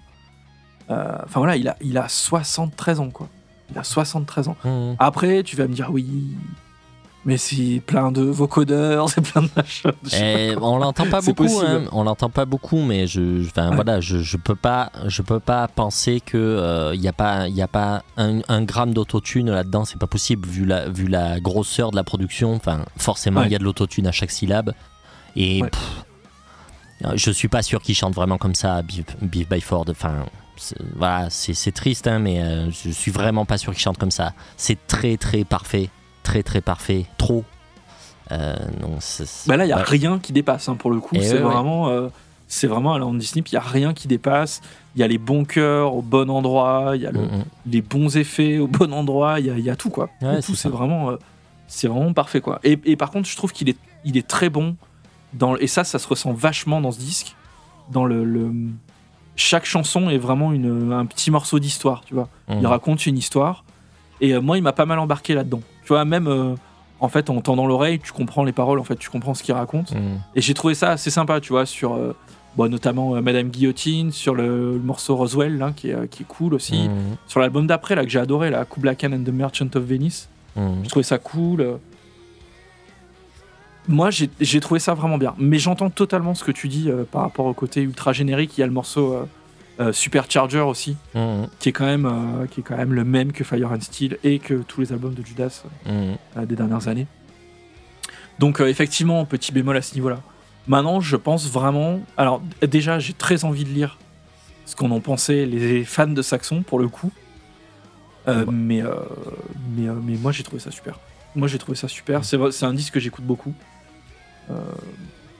[0.92, 3.28] Euh, enfin voilà, il a, il a 73 ans, quoi.
[3.72, 4.58] Il a 73 ans.
[4.64, 4.94] Mmh.
[5.00, 6.36] Après, tu vas me dire, oui,
[7.24, 9.92] mais c'est plein de vocodeurs, c'est plein de machins.
[10.14, 11.84] Eh, on l'entend pas beaucoup, hein.
[11.92, 15.68] on l'entend pas beaucoup, mais je, enfin, voilà, je, je, peux pas, je peux pas
[15.68, 19.86] penser que il euh, y a pas, il y a pas un, gramme d'autotune là-dedans,
[19.86, 22.54] c'est pas possible vu la, vu la grosseur de la production.
[22.54, 24.74] Enfin, forcément, il y a de l'autotune à chaque syllabe,
[25.36, 25.62] et
[27.16, 29.86] je suis pas sûr qu'il chante vraiment comme ça, Beef, by Ford.
[29.90, 30.26] Enfin,
[30.96, 34.12] voilà, c'est c'est triste, hein, mais euh, je suis vraiment pas sûr qu'il chante comme
[34.12, 34.34] ça.
[34.58, 35.90] C'est très très parfait,
[36.24, 37.44] très très parfait, trop.
[38.32, 38.56] Euh,
[39.00, 39.84] c'est- c'est- Bah là, il y a ouais.
[39.86, 41.16] rien qui dépasse hein, pour le coup.
[41.16, 41.52] Et C'est ouais, ouais.
[41.52, 42.08] vraiment, euh,
[42.48, 43.44] c'est vraiment à la Disney.
[43.48, 44.62] Il y a rien qui dépasse.
[44.96, 46.92] Il y a les bons cœurs au bon endroit.
[46.96, 47.44] Il y a le- Mm, mm.
[47.68, 49.40] les bons effets au bon endroit.
[49.40, 50.08] Il y y a tout quoi.
[50.22, 51.18] Tout c'est c'est vraiment, euh,
[51.68, 52.60] c'est vraiment parfait quoi.
[52.64, 54.76] Et, et par contre, je trouve qu'il est, il est très bon
[55.34, 57.36] dans et ça, ça se ressent vachement dans ce disque.
[57.92, 58.54] Dans le, le-
[59.42, 62.02] chaque chanson est vraiment une, un petit morceau d'histoire.
[62.06, 62.30] Tu vois.
[62.50, 62.66] Il Mm.
[62.68, 63.64] raconte une histoire.
[64.22, 65.62] Et euh, moi, il m'a pas mal embarqué là-dedans.
[65.84, 66.54] Tu vois, même euh,
[67.00, 69.54] en fait, en tendant l'oreille, tu comprends les paroles, en fait, tu comprends ce qu'il
[69.56, 69.94] raconte.
[69.94, 70.20] Mm.
[70.36, 72.16] Et j'ai trouvé ça assez sympa, tu vois, sur euh,
[72.56, 76.28] bon, notamment euh, Madame Guillotine, sur le, le morceau Roswell, là, qui, est, qui est
[76.28, 76.88] cool aussi.
[76.88, 77.18] Mm.
[77.28, 80.30] Sur l'album d'après, là, que j'ai adoré, là, Kubla Khan and the Merchant of Venice.
[80.84, 81.80] J'ai trouvé ça cool.
[83.88, 85.34] Moi, j'ai trouvé ça vraiment bien.
[85.38, 88.58] Mais j'entends totalement ce que tu dis euh, par rapport au côté ultra générique.
[88.58, 89.26] Il y a le morceau euh,
[89.80, 91.46] euh, Supercharger aussi, Mm.
[91.60, 94.38] qui est, quand même, qui est quand même le même que Fire and Steel et
[94.40, 95.90] que tous les albums de Judas Mm.
[96.38, 97.08] euh, des dernières années.
[98.40, 100.20] Donc, effectivement, petit bémol à ce niveau-là.
[100.68, 102.02] Maintenant, je pense vraiment.
[102.18, 103.98] Alors, déjà, j'ai très envie de lire
[104.66, 107.12] ce qu'en ont pensé les fans de Saxon, pour le coup.
[108.28, 108.36] Ouais.
[108.52, 108.84] mais,
[109.76, 111.00] mais, mais moi, j'ai trouvé ça super.
[111.36, 112.24] Moi, j'ai trouvé ça super.
[112.24, 113.54] C'est un disque que j'écoute beaucoup.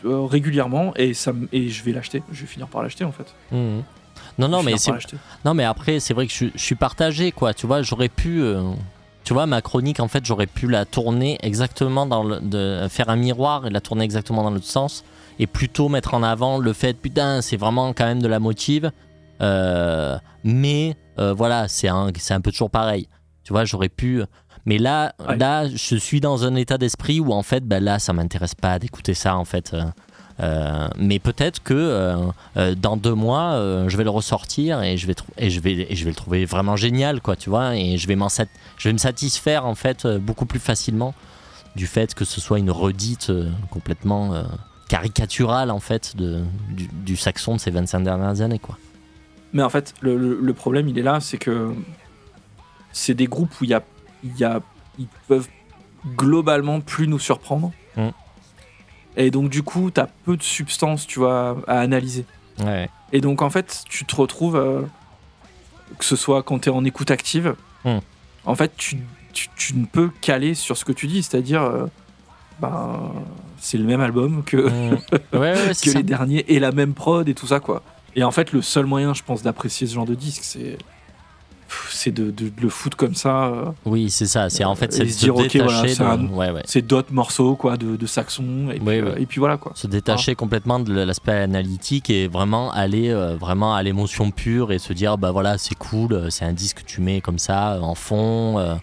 [0.06, 3.34] Euh, régulièrement et ça et je vais l'acheter je vais finir par l'acheter en fait
[3.52, 3.82] Mm.
[4.38, 4.92] Non, non, vais mais.
[5.46, 7.54] Non, mais après, c'est vrai que je, je suis partagé, quoi.
[7.54, 8.42] Tu vois, j'aurais pu.
[8.42, 8.62] euh,
[9.24, 12.40] tu vois, ma chronique, en fait, j'aurais pu la tourner exactement dans le.
[12.40, 15.04] De, faire un miroir et la tourner exactement dans l'autre sens.
[15.40, 18.92] Et plutôt mettre en avant le fait, putain, c'est vraiment quand même de la motive.
[19.42, 23.08] euh, mais euh, voilà, c'est un, c'est un peu toujours pareil.
[23.44, 24.24] Tu vois, j'aurais pu.
[24.66, 25.38] Mais là, Ouais.
[25.38, 28.78] là, je suis dans un état d'esprit où, en fait, ben là, ça m'intéresse pas
[28.80, 29.74] d'écouter ça, en fait.
[29.74, 29.84] euh,
[30.40, 31.74] euh, mais peut-être que
[32.58, 35.74] euh, dans deux mois, euh, je vais le ressortir et je vais, et, je vais,
[35.90, 38.16] et je vais le trouver vraiment génial, quoi, tu vois, et je vais,
[38.78, 41.14] je vais me satisfaire, en fait, beaucoup plus facilement
[41.76, 43.32] du fait que ce soit une redite
[43.70, 44.34] complètement
[44.90, 48.78] caricaturale, en fait, de, du, du saxon de ces 25 dernières années, quoi.
[49.54, 51.74] Mais en fait, le, le- problème, il est là, c'est que
[52.92, 53.84] c'est des groupes où il y a,
[54.38, 54.62] y a,
[55.00, 55.48] ils peuvent
[56.16, 57.72] globalement plus nous surprendre.
[57.96, 58.10] Mm.
[59.18, 62.26] Et donc, du coup, tu as peu de substance, tu vois, à analyser.
[62.64, 62.90] Ouais.
[63.12, 64.82] Et donc, en fait, tu te retrouves, euh,
[65.98, 67.98] que ce soit quand tu es en écoute active, Mm.
[68.46, 68.98] en fait, tu,
[69.34, 71.88] tu, tu ne peux caler sur ce que tu dis, c'est-à-dire, euh,
[72.62, 73.12] ben,
[73.58, 75.00] c'est le même album que, Mm.
[75.34, 75.98] ouais, ouais, c'est que ça.
[75.98, 77.82] les derniers et la même prod et tout ça quoi.
[78.16, 80.78] Et en fait le seul moyen je pense d'apprécier ce genre de disque c'est
[81.90, 83.46] c'est de, de- de le foutre comme ça.
[83.46, 84.50] euh, Oui, c'est ça.
[84.50, 85.50] C'est en fait Et c'est se dire, voilà,
[85.88, 86.62] c'est de- un- ouais, ouais.
[86.66, 89.22] c'est d'autres morceaux quoi de, de saxon et Oui, euh, oui.
[89.24, 89.72] et puis voilà quoi.
[89.76, 94.80] se détacher complètement de l'aspect analytique et vraiment aller euh, vraiment à l'émotion pure et
[94.80, 97.74] se dire bah voilà c'est cool euh, c'est un disque que tu mets comme ça
[97.74, 98.76] euh, en fond euh,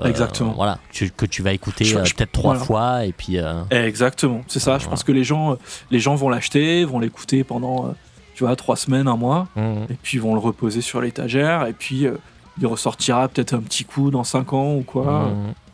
[0.00, 0.52] euh, Exactement.
[0.54, 2.64] voilà tu- que tu vas écouter euh, peut-être trois voilà.
[2.66, 4.72] fois et puis euh, Exactement, c'est ça.
[4.72, 4.90] Je Voilà.
[4.90, 5.56] pense que les gens euh,
[5.90, 7.92] les gens vont l'acheter, vont l'écouter pendant euh,
[8.34, 9.84] tu vois trois semaines, un mois, mhm.
[9.90, 12.16] et puis ils vont le reposer sur l'étagère et puis euh,
[12.60, 15.30] il ressortira peut-être un petit coup dans 5 ans ou quoi.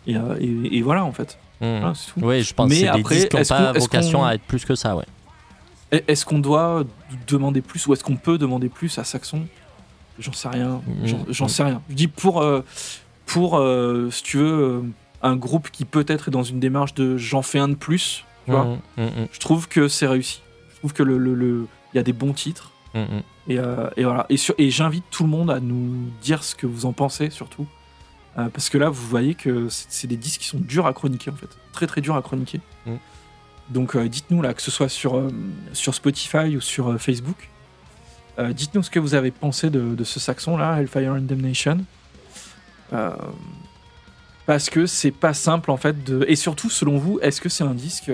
[0.06, 1.38] Et, euh, et- et voilà en fait.
[1.60, 2.20] Voilà, tout.
[2.22, 4.34] oui je pense Mais que c'est après, des disques qui n'ont est-ce pas vocation à
[4.34, 5.04] être plus que ça ouais
[5.92, 6.84] Est-ce qu'on doit
[7.26, 9.46] demander plus ou est-ce qu'on peut demander plus à Saxon?
[10.18, 10.80] J'en sais rien.
[11.04, 11.82] J'en- Mm, J'en sais rien.
[11.90, 12.62] Je dis pour, euh,
[13.26, 14.84] pour euh, si tu veux,
[15.22, 18.52] un groupe qui peut-être est dans une démarche de j'en fais un de plus, tu
[18.52, 20.40] vois, je trouve que c'est réussi.
[20.72, 22.70] Je trouve que le, le- le- il y a des bons titres.
[23.50, 24.26] Et, euh, et voilà.
[24.30, 27.66] Et, j'invite tout le monde à nous dire ce que vous en pensez, surtout.
[28.38, 31.30] Euh, parce que là, vous voyez que c'est des disques qui sont durs à chroniquer,
[31.30, 31.48] en fait.
[31.72, 32.60] Très, très durs à chroniquer.
[32.86, 32.94] Mm.
[33.70, 35.20] Donc, euh, dites-nous, là, que ce soit sur,
[35.72, 37.50] sur Spotify ou sur Facebook,
[38.38, 41.84] euh, dites-nous ce que vous avez pensé de, de ce saxon-là, Hellfire Indemnation.
[42.92, 43.10] Euh,
[44.46, 46.04] parce que c'est pas simple, en fait.
[46.04, 46.24] De...
[46.28, 48.10] Et surtout, selon vous, est-ce que c'est un disque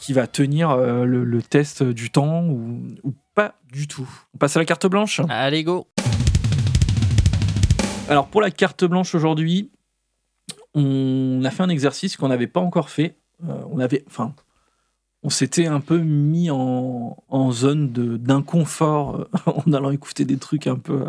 [0.00, 4.38] qui va tenir euh, le, le test du temps ou, ou pas du tout On
[4.38, 5.86] passe à la carte blanche allez go
[8.08, 9.70] alors pour la carte blanche aujourd'hui,
[10.74, 13.16] on a fait un exercice qu'on n'avait pas encore fait.
[13.48, 14.34] Euh, on avait, enfin,
[15.22, 19.28] on s'était un peu mis en, en zone de- d'inconfort euh,
[19.64, 21.04] en allant écouter des trucs un peu,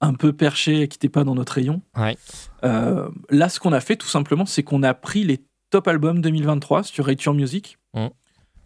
[0.00, 1.82] un peu perchés qui n'étaient pas dans notre rayon.
[1.96, 2.16] Ouais.
[2.62, 6.20] Euh, là, ce qu'on a fait tout simplement, c'est qu'on a pris les top albums
[6.20, 7.78] 2023 sur Rate Music.
[7.94, 8.06] Mm.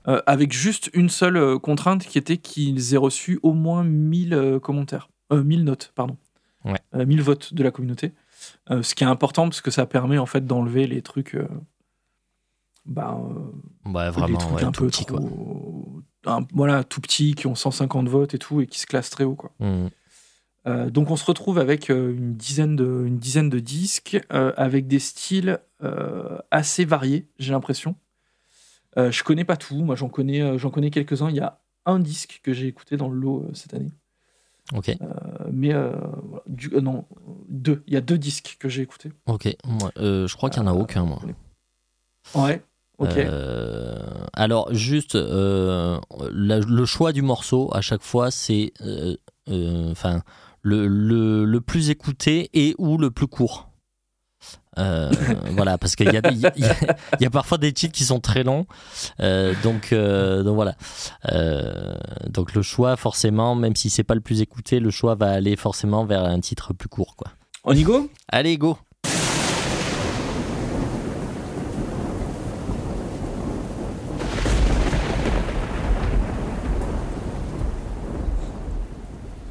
[0.08, 4.34] euh, avec juste une seule euh, contrainte qui était qu'ils aient reçu au moins 1000
[4.34, 6.16] euh, commentaires, euh, 1000 notes, pardon,
[6.64, 6.80] Ouais.
[6.94, 8.12] Euh, 1000 votes de la communauté.
[8.68, 11.36] Ce qui est important parce que ça permet en fait d'enlever les trucs,
[12.84, 16.84] bah, euh, ouais les vraiment trucs ouais, un tout peu petit quoi trop, un- voilà,
[16.84, 19.52] tout petits qui ont 150 votes et tout et qui se classent très haut quoi.
[20.66, 24.98] Euh, donc on se retrouve avec une, dizaine de, une dizaine de disques, avec des
[24.98, 25.58] styles
[26.50, 27.94] assez variés, j'ai l'impression.
[28.98, 31.28] Euh, je connais pas tout, moi j'en connais, euh, j'en connais quelques-uns.
[31.30, 33.92] Il y a un disque que j'ai écouté dans le lot euh, cette année.
[34.74, 34.90] Ok,
[35.52, 35.72] mais
[36.48, 37.04] du, non,
[37.48, 37.84] deux.
[37.86, 39.12] Il y a deux disques que j'ai écoutés.
[39.26, 39.56] ok.
[39.64, 41.20] Moi, je crois qu'il n'y en a aucun, moi.
[42.34, 42.62] Ouais,
[42.98, 43.10] ok.
[43.16, 46.00] Euh, alors, juste, euh,
[46.32, 49.14] la- le choix du morceau, à chaque fois, c'est euh,
[49.92, 50.22] enfin
[50.62, 53.70] le, le, le plus écouté et ou le plus court.
[54.78, 55.10] Euh,
[55.52, 58.42] voilà, parce qu'il y y, a, il y a parfois des titres qui sont très
[58.42, 58.66] longs.
[59.20, 60.74] Euh, donc, euh, donc voilà.
[62.28, 65.56] Donc le choix, forcément, même si c'est pas le plus écouté, le choix va aller
[65.56, 67.16] forcément vers un titre plus court.
[67.16, 67.30] Quoi.
[67.64, 68.78] On y go Allez, go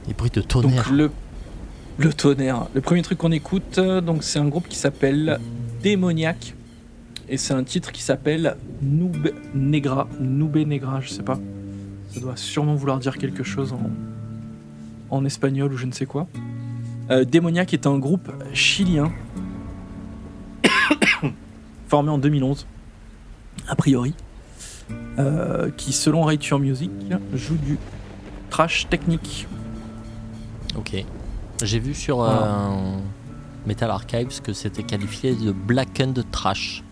[0.08, 0.84] Les bruits de tonnerre.
[0.84, 1.12] Donc le,
[1.98, 2.68] le tonnerre.
[2.74, 5.40] Le premier truc qu'on écoute, euh, donc c'est un groupe qui s'appelle
[5.82, 6.56] Démoniaque.
[7.28, 10.08] Et c'est un titre qui s'appelle Nube Negra.
[10.20, 11.40] Nube Negra, je sais pas.
[12.10, 13.90] Ça doit sûrement vouloir dire quelque chose en,
[15.10, 16.28] en espagnol ou je ne sais quoi.
[17.10, 19.12] Euh, Démoniaque est un groupe chilien
[21.88, 22.66] formé en 2011,
[23.68, 24.14] a priori,
[25.20, 26.92] euh, qui selon Rayture Music
[27.34, 27.78] joue du
[28.50, 29.48] trash technique.
[30.78, 31.06] Ok.
[31.64, 32.76] J'ai vu sur euh, Ah.
[33.66, 36.84] Metal Archives que c'était qualifié de blackened trash.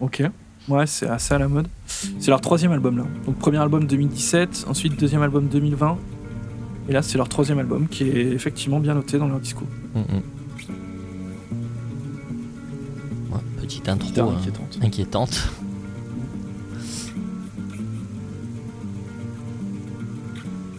[0.00, 0.22] Ok.
[0.68, 1.68] Ouais, c'est assez à la mode.
[1.86, 3.04] C'est leur troisième album là.
[3.26, 5.96] Donc premier album 2017, ensuite deuxième album 2020.
[6.88, 9.68] Et là, c'est leur troisième album qui est effectivement bien noté dans leur discours.
[9.94, 10.22] Mm, mm.
[13.32, 14.78] Ouais, petite intro hein, inquiétante.
[14.82, 15.48] inquiétante.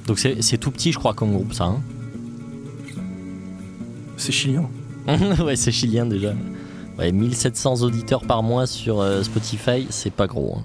[0.07, 1.65] Donc c'est c'est tout petit, je crois, comme groupe, ça.
[1.65, 1.81] hein
[4.21, 4.69] C'est chilien.
[5.43, 6.33] ouais, c'est chilien déjà.
[6.99, 10.57] Ouais, 1700 auditeurs par mois sur euh, Spotify, c'est pas gros.
[10.59, 10.63] hein.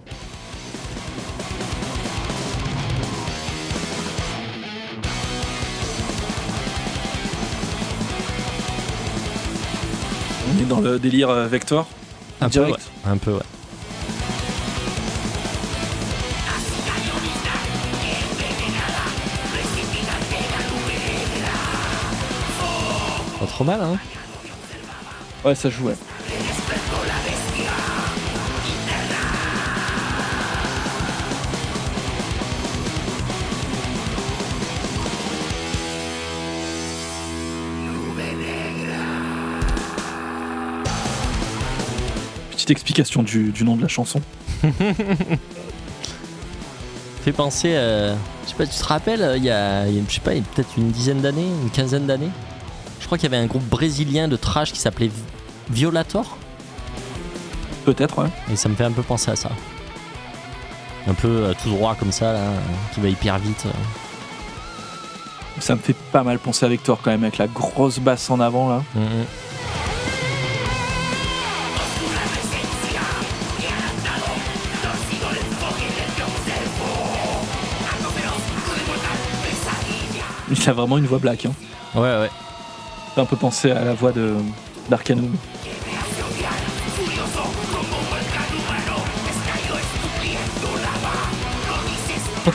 [10.48, 11.86] On est dans le délire euh, Vector.
[12.40, 12.74] Un peu, Direct.
[12.76, 13.10] ouais.
[13.10, 13.40] Un peu, ouais.
[23.56, 23.96] Trop mal, hein
[25.42, 25.94] Ouais, ça joue, ouais.
[42.50, 44.20] Petite explication du, du nom de la chanson.
[47.24, 48.10] Fait penser, à...
[48.12, 48.16] je
[48.48, 50.34] sais pas, tu te rappelles, euh, il y a, il y a, je sais pas,
[50.34, 52.28] il y a peut-être une dizaine d'années, une quinzaine d'années,
[53.06, 55.12] je crois qu'il y avait un groupe brésilien de trash qui s'appelait Vi-
[55.70, 56.36] Violator,
[57.84, 58.28] Peut-être, ouais.
[58.52, 59.48] et ça me fait un peu penser à ça.
[61.06, 62.58] Un peu euh, tout droit comme ça, là, euh,
[62.92, 63.62] qui va hyper vite.
[63.66, 65.60] euh.
[65.60, 68.40] Ça me fait pas mal penser à Vector quand même, avec la grosse basse en
[68.40, 68.82] avant là.
[68.96, 69.24] Mm, mm.
[80.50, 81.46] Il a vraiment une voix black.
[81.46, 81.52] Hein.
[81.94, 82.30] Ouais, ouais.
[83.16, 84.34] Fait un peu penser à la voix de
[84.90, 85.34] d'Arcanum.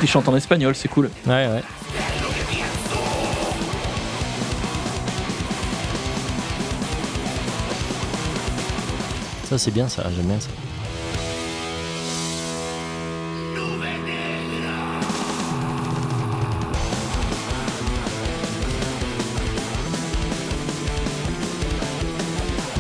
[0.03, 1.09] Il chante en espagnol, c'est cool.
[1.27, 1.61] Ouais, ouais.
[9.43, 10.49] Ça, c'est bien, ça, j'aime bien ça.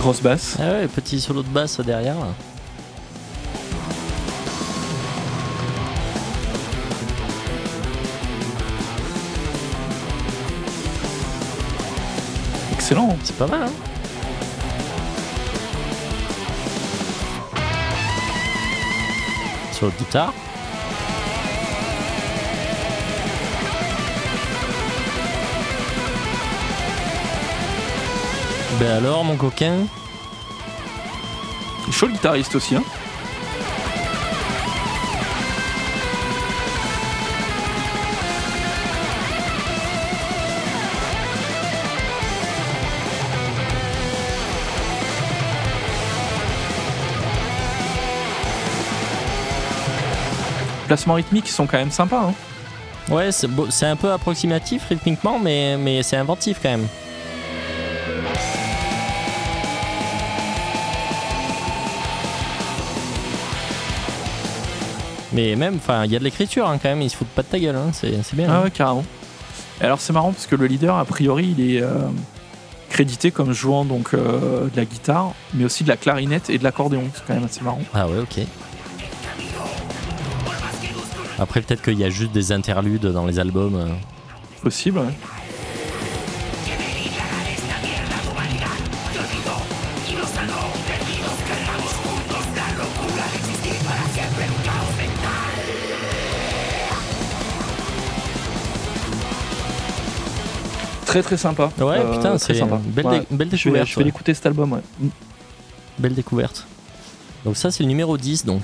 [0.01, 0.57] Grosse basse.
[0.59, 2.15] Ah ouais, petit solo de basse derrière.
[2.15, 2.33] là.
[12.71, 13.15] Excellent.
[13.23, 13.71] C'est pas mal, hein
[19.71, 20.33] Solo de guitare.
[28.81, 29.85] Ben alors, mon coquin
[31.91, 32.75] chaud le guitariste aussi.
[32.75, 32.83] Hein.
[50.87, 52.29] Placements rythmiques sont quand même sympas.
[52.29, 52.33] Hein.
[53.13, 56.87] Ouais, c'est un peu approximatif rythmiquement, mais, mais c'est inventif quand même.
[65.33, 67.41] Mais même, enfin, il y a de l'écriture hein, quand même, ils se foutent pas
[67.41, 68.47] de ta gueule, hein, c'est bien.
[68.49, 68.63] Ah hein.
[68.63, 69.05] ouais, carrément.
[69.79, 71.89] Et alors c'est marrant parce que le leader, a priori, il est euh,
[72.89, 76.63] crédité comme jouant donc euh, de la guitare, mais aussi de la clarinette et de
[76.63, 77.03] l'accordéon.
[77.13, 77.81] C'est quand même assez marrant.
[77.93, 78.45] Ah ouais, ok.
[81.39, 83.75] Après, peut-être qu'il y a juste des interludes dans les albums.
[83.75, 83.87] euh.
[84.61, 84.99] Possible.
[84.99, 85.13] ouais.
[101.11, 101.69] Très très sympa.
[101.77, 102.79] Ouais, Euh, putain, très c'est sympa.
[102.85, 103.25] belle, Ouais.
[103.69, 103.87] vais, découverte.
[103.87, 104.03] je vais ouais.
[104.05, 104.81] l'écouter cet album, ouais.
[105.99, 106.65] Belle découverte.
[107.43, 108.61] Donc ça, c'est le numéro 10, donc.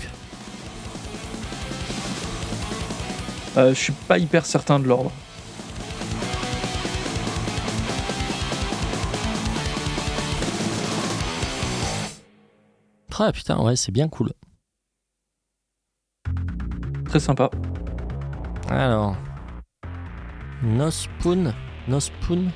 [3.58, 5.12] Euh, je suis pas hyper certain de l'ordre.
[13.20, 14.32] Ah putain, ouais, c'est bien cool.
[17.06, 17.50] Très sympa.
[18.70, 19.16] Alors.
[20.64, 20.90] No
[21.88, 21.94] Spoon.
[21.94, 22.52] No Spoon.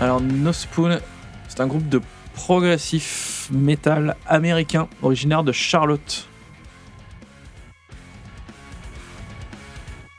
[0.00, 1.00] Alors, No Spoon,
[1.48, 2.00] c'est un groupe de
[2.34, 6.26] progressif metal américain originaire de Charlotte.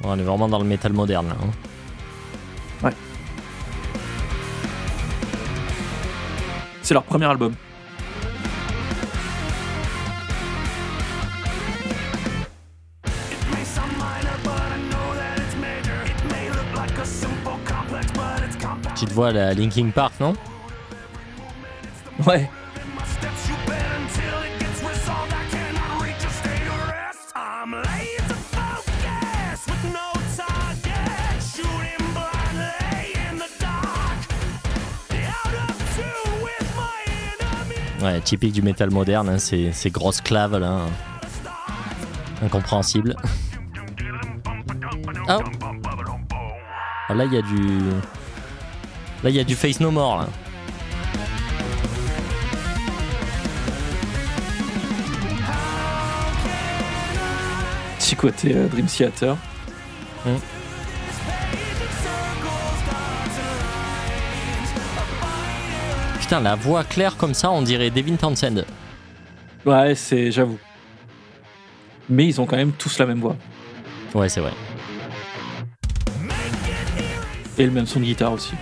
[0.03, 1.35] On est vraiment dans le métal moderne là.
[1.39, 1.51] hein.
[6.83, 7.53] C'est leur premier album.
[19.01, 20.35] Petite voix la Linkin Park, non
[22.27, 22.47] Ouais.
[38.03, 40.69] Ouais, typique du métal moderne, hein, ces, grosses claves là.
[40.69, 40.89] hein.
[42.43, 43.15] Incompréhensible.
[45.27, 45.39] Oh
[47.09, 47.79] Ah, Là, il y a du.
[49.23, 50.27] Là, il y a du Face No More là.
[57.99, 59.37] Petit côté euh, Dream Theater.
[66.19, 68.63] Putain, la voix claire comme ça, on dirait Devin Townsend.
[69.65, 70.57] Ouais, c'est, j'avoue.
[72.09, 73.35] Mais ils ont quand même tous la même voix.
[74.13, 74.53] Ouais, c'est vrai.
[77.57, 78.53] Et le même son de guitare aussi.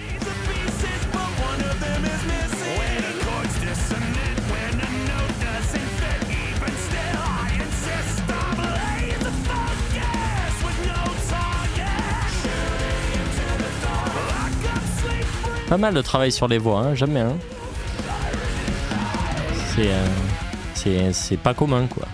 [15.69, 17.19] Pas mal de travail sur les voix, hein, jamais.
[17.19, 17.37] Hein.
[19.75, 20.05] C'est, euh,
[20.73, 22.07] c'est, c'est pas commun, quoi.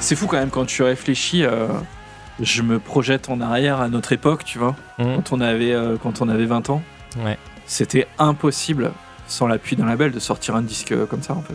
[0.00, 1.44] C'est fou quand même quand tu réfléchis.
[1.44, 1.68] euh,
[2.40, 5.16] je me projette en arrière à notre époque, tu vois, Mhm.
[5.16, 6.82] quand on avait, euh, quand on avait 20 ans.
[7.22, 7.36] Ouais.
[7.66, 8.92] C'était impossible,
[9.26, 11.54] sans l'appui d'un label, de sortir un disque comme ça en fait.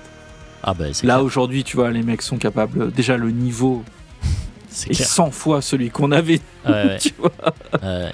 [0.68, 2.92] Ah bah Là aujourd'hui, tu vois, les mecs sont capables.
[2.92, 3.84] Déjà, le niveau
[4.70, 5.08] C'est est clair.
[5.08, 7.32] 100 fois celui qu'on avait, Ouais, ouais, tu vois.
[7.84, 8.12] ouais.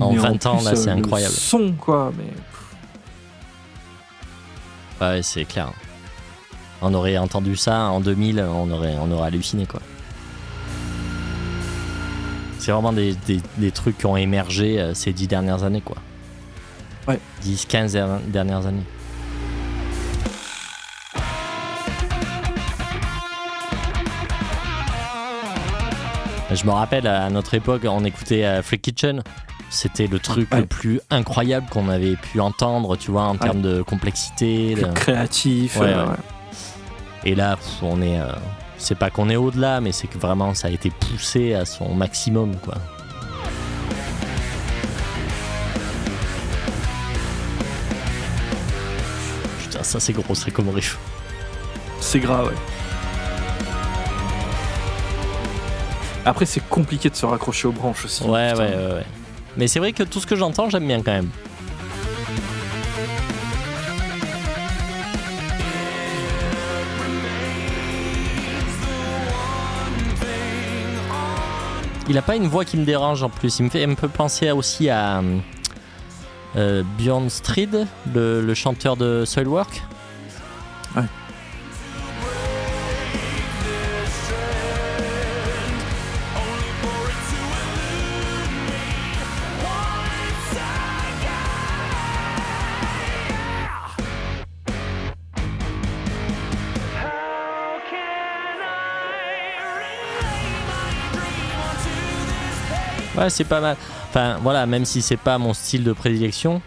[0.00, 1.32] En Mais 20 ans, plus, là, euh, c'est le incroyable.
[1.34, 2.32] Son quoi, mais
[5.00, 5.70] Ouais, c'est clair.
[6.82, 9.80] On aurait entendu ça en 2000, on aurait, on aurait halluciné, quoi.
[12.58, 15.96] C'est vraiment des, des- des trucs qui ont émergé euh, ces dix dernières années, quoi.
[17.06, 17.18] Ouais.
[17.42, 18.82] 10, 15 der- dernières années.
[26.54, 29.22] Je me rappelle, à notre époque, on écoutait euh, Free Kitchen.
[29.70, 30.60] C'était le truc Ouais.
[30.60, 34.74] le plus incroyable qu'on avait pu entendre, tu vois, en termes de complexité.
[34.74, 35.76] plus de- créatif.
[35.78, 36.06] Ouais, euh.
[37.24, 38.20] Et là, on est.
[38.20, 38.26] euh,
[38.78, 41.92] c'est pas qu'on est au-delà, mais c'est que vraiment ça a été poussé à son
[41.94, 42.74] maximum, quoi.
[49.62, 50.98] Putain, ça c'est gros, c'est comme riff.
[52.00, 52.52] C'est gras, ouais.
[56.26, 58.24] Après, c'est compliqué de se raccrocher aux branches aussi.
[58.24, 58.64] Ouais, putain.
[58.64, 59.06] ouais, ouais, ouais.
[59.56, 61.30] Mais c'est vrai que tout ce que j'entends, j'aime bien quand même.
[72.08, 73.58] Il a pas une voix qui me dérange en plus.
[73.58, 75.22] Il me fait un peu penser aussi à
[76.56, 79.82] euh, Bjorn Strid, le, le chanteur de Soilwork.
[80.96, 81.02] Ouais.
[103.30, 103.76] C'est pas mal.
[104.08, 106.60] Enfin, voilà, même si c'est pas mon style de prédilection,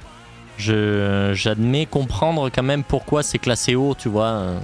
[0.58, 4.26] j'admets comprendre quand même pourquoi c'est classé haut, tu vois.
[4.28, 4.60] euh.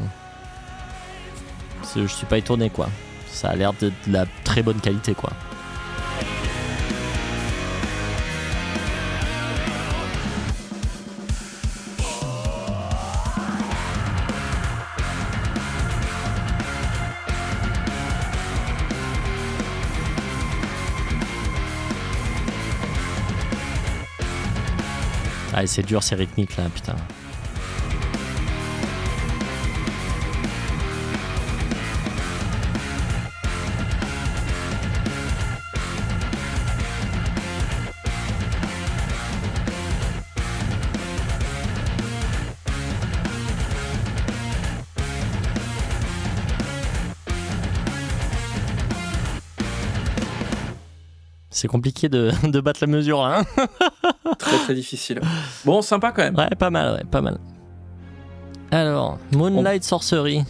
[1.96, 2.90] Je suis pas étonné, quoi.
[3.28, 5.32] Ça a l'air d'être de la très bonne qualité, quoi.
[25.56, 26.96] Ah, c'est dur, c'est rythmique là, putain.
[51.52, 53.46] C'est compliqué de, battre la mesure hein
[54.44, 55.22] Très très difficile.
[55.66, 56.36] Bon, sympa quand même.
[56.36, 57.40] Ouais, pas mal, ouais, pas mal.
[58.72, 60.44] Alors, Moonlight Sorcery.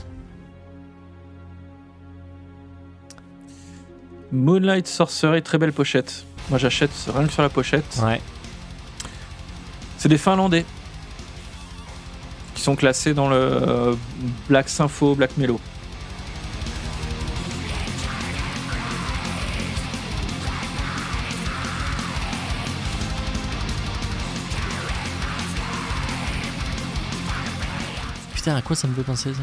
[4.32, 6.26] Moonlight Sorcery, très belle pochette.
[6.50, 8.00] Moi j'achète rien que sur la pochette.
[8.02, 8.22] Ouais.
[9.98, 10.66] C'est des Finlandais
[12.56, 13.96] qui sont classés dans le euh,
[14.50, 15.60] Black Sympho, Black Mellow.
[28.44, 29.40] Putain, à quoi ça me fait penser ça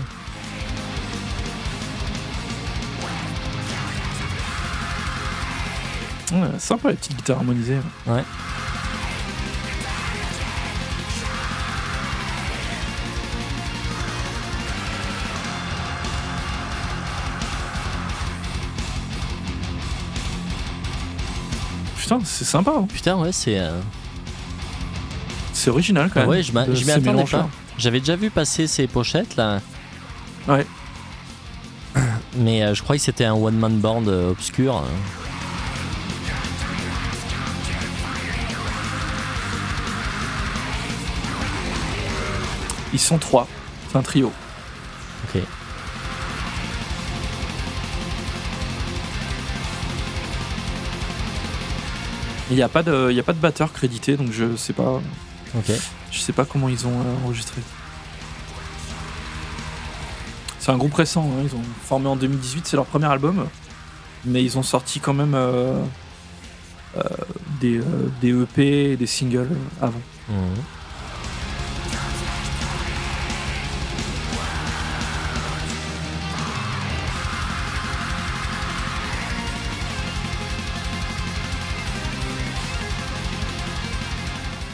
[6.32, 7.78] Ouais, sympa les petites guitares harmonisées.
[8.06, 8.22] Ouais.
[21.98, 22.72] Putain, c'est sympa.
[22.76, 22.86] hein.
[22.92, 23.58] Putain, ouais, c'est.
[23.58, 23.80] euh,
[25.52, 26.28] C'est original quand même.
[26.28, 27.38] ouais, je m'a- de je m'y ces attendais mélanges-là.
[27.40, 27.48] pas.
[27.80, 29.62] J'avais déjà vu passer ces pochettes là.
[30.46, 30.66] Ouais.
[32.36, 34.84] Mais euh, je croyais que c'était un one-man band euh, obscur.
[42.92, 43.48] Ils sont trois.
[43.88, 44.30] C'est un trio.
[45.24, 45.40] Ok.
[52.50, 54.74] Il n'y a pas de, il y a pas de batteur crédité, donc je sais
[54.74, 55.00] pas,
[55.56, 55.72] Ok.
[56.12, 57.60] je sais pas comment ils ont euh, enregistré.
[60.58, 61.22] C'est un groupe récent.
[61.24, 63.46] hein, Ils ont formé en 2018, c'est leur premier album,
[64.24, 65.82] mais ils ont sorti quand même euh,
[66.96, 67.00] euh,
[67.60, 67.82] des, euh,
[68.20, 69.48] des EP et des singles
[69.80, 70.00] avant.
[70.28, 70.36] Mhm.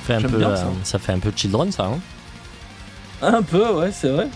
[0.06, 0.66] Fait un peu, bien euh, ça.
[0.84, 1.84] ça fait un peu children ça.
[1.86, 1.98] Hein
[3.22, 4.28] Un peu, ouais, c'est vrai.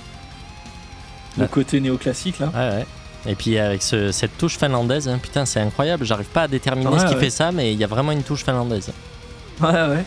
[1.38, 2.46] Le côté néoclassique là.
[2.54, 2.86] ouais, ouais.
[3.26, 6.04] Et puis avec ce- cette touche finlandaise, hein, putain, c'est incroyable.
[6.06, 7.20] J'arrive pas à déterminer Ouais, ce qui ouais.
[7.20, 8.90] fait ça, mais il y a vraiment une touche finlandaise.
[9.60, 10.04] Ouais, ouais.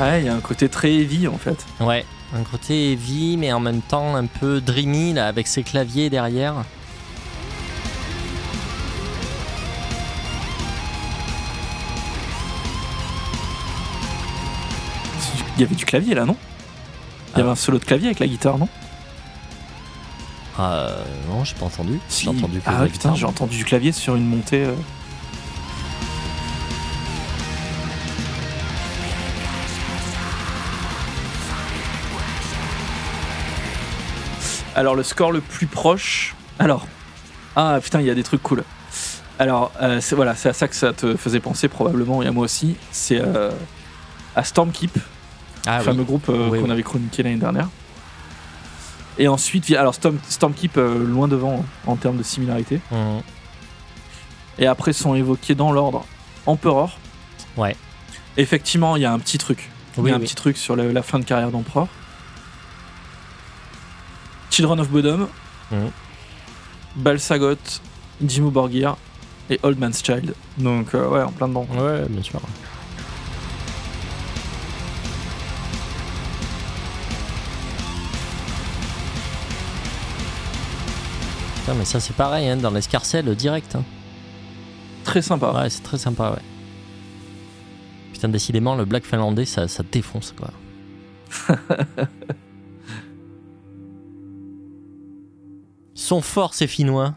[0.00, 1.64] Ouais, il y a un côté très heavy en fait.
[1.80, 2.04] Ouais,
[2.36, 6.54] un côté heavy, mais en même temps un peu dreamy là, avec ses claviers derrière.
[15.56, 16.36] Il y avait du clavier là, non?
[17.34, 17.52] Il y avait Ah.
[17.52, 18.68] un solo de clavier avec la guitare, non?
[20.60, 20.96] Euh,
[21.28, 21.98] non, j'ai pas entendu.
[22.08, 23.16] J'ai entendu que Ah putain, guitare.
[23.16, 24.64] j'ai entendu du clavier sur une montée.
[24.64, 24.74] euh.
[34.74, 36.34] Alors le score le plus proche.
[36.58, 36.86] Alors,
[37.56, 38.64] ah putain, il y a des trucs cool.
[39.38, 42.32] Alors, euh, c'est voilà, c'est à ça que ça te faisait penser probablement et à
[42.32, 42.76] moi aussi.
[42.92, 43.50] C'est euh,
[44.36, 44.96] à Stormkeep,
[45.66, 45.84] Ah oui.
[45.84, 46.70] fameux groupe euh, Oui, qu'on oui.
[46.70, 47.68] avait chroniqué l'année dernière.
[49.18, 52.80] Et ensuite, alors Storm, Stormkeep euh, loin devant hein, en termes de similarité.
[52.90, 53.22] Mhm.
[54.58, 56.04] Et après sont évoqués dans l'ordre
[56.46, 56.98] Emperor.
[57.56, 57.76] Ouais.
[58.36, 59.70] Effectivement, il y a un petit truc.
[59.96, 61.86] Il Oui, y a un petit truc sur la, la fin de carrière d'Emperor.
[64.50, 65.28] Children of Bodom.
[65.70, 65.90] Mhm.
[66.96, 67.56] Balsagot,
[68.20, 68.96] Dimmu Borgir
[69.50, 70.34] et Old Man's Child.
[70.58, 71.66] Donc euh, ouais, en plein dedans.
[71.76, 72.40] Ouais, bien sûr.
[81.64, 83.74] Putain, mais ça c'est pareil, hein, dans l'escarcelle direct.
[83.74, 83.84] hein.
[85.02, 85.50] Très sympa.
[85.50, 86.42] Ouais, c'est très sympa, ouais.
[88.12, 90.50] Putain, décidément, le black finlandais, ça, ça défonce, quoi.
[95.94, 97.14] Sont forts, ces Finnois.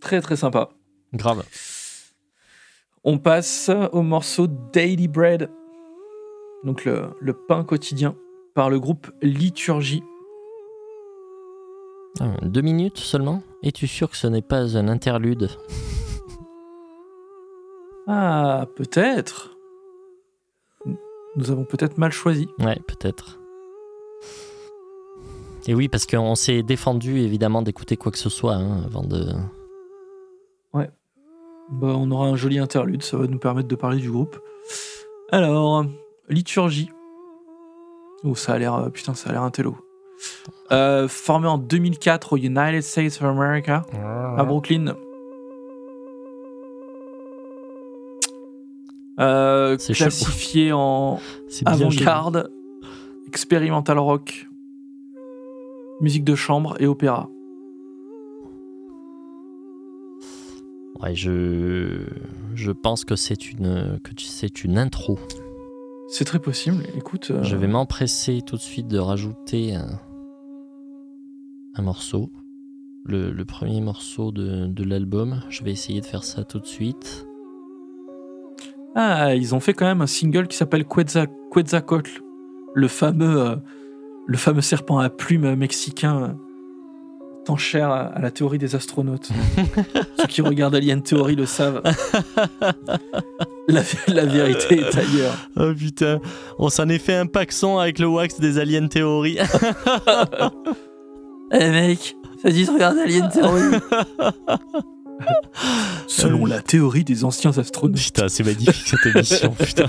[0.00, 0.68] Très très sympa.
[1.14, 1.42] Grave.
[3.02, 5.48] On passe au morceau Daily Bread,
[6.64, 8.14] donc le, le pain quotidien,
[8.54, 10.02] par le groupe Liturgie.
[12.20, 15.48] Ah, deux minutes seulement Es-tu sûr que ce n'est pas un interlude
[18.06, 19.56] Ah, peut-être.
[21.36, 22.48] Nous avons peut-être mal choisi.
[22.58, 23.38] Ouais, peut-être.
[25.66, 29.32] Et oui, parce qu'on s'est défendu évidemment d'écouter quoi que ce soit hein, avant de.
[31.72, 34.38] Bah, on aura un joli interlude, ça va nous permettre de parler du groupe.
[35.30, 35.86] Alors,
[36.28, 36.90] Liturgie.
[38.24, 39.76] Oh, ça a l'air, euh, putain, ça a l'air un télo.
[40.70, 43.84] Euh, formé en 2004 au United States of America,
[44.38, 44.94] à Brooklyn.
[49.20, 51.20] Euh, classifié en
[51.66, 52.50] avant-garde,
[53.28, 54.48] expérimental rock,
[56.00, 57.28] musique de chambre et opéra.
[61.02, 62.06] Ouais, je
[62.54, 65.18] je pense que c'est une que tu- c'est une intro.
[66.08, 66.84] C'est très possible.
[66.96, 69.98] Écoute, euh, Je vais m'empresser tout de suite de rajouter un,
[71.74, 72.30] un morceau.
[73.04, 75.40] Le, le premier morceau de, de l'album.
[75.48, 77.26] Je vais essayer de faire ça tout de suite.
[78.94, 82.22] Ah, ils ont fait quand même un single qui s'appelle Quetzal- Quetzalcoatl,
[82.74, 83.56] le fameux, euh,
[84.26, 86.28] le fameux serpent à plumes mexicain, euh,
[87.44, 89.30] tant cher à, à la théorie des astronautes.
[90.20, 91.82] Ceux qui regardent Alien Theory le savent.
[93.68, 95.48] La, la vérité est ailleurs.
[95.56, 96.20] Oh putain,
[96.58, 99.38] on s'en est fait un paxon avec le wax des Alien Theory.
[101.52, 103.62] Eh mec, ça dit de regarder Alien Theory.
[106.06, 107.96] Selon la théorie des anciens astronautes.
[107.98, 109.86] Putain, c'est magnifique cette émission, putain.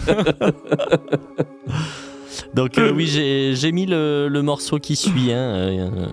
[2.53, 6.07] Donc euh, oui, j'ai j'ai mis le, le morceau qui suit hein, euh,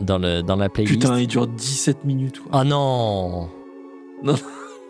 [0.00, 0.94] dans, le, dans la playlist.
[1.00, 2.40] Putain, il dure 17 minutes.
[2.40, 2.60] quoi.
[2.60, 3.48] Ah non
[4.22, 4.34] Non.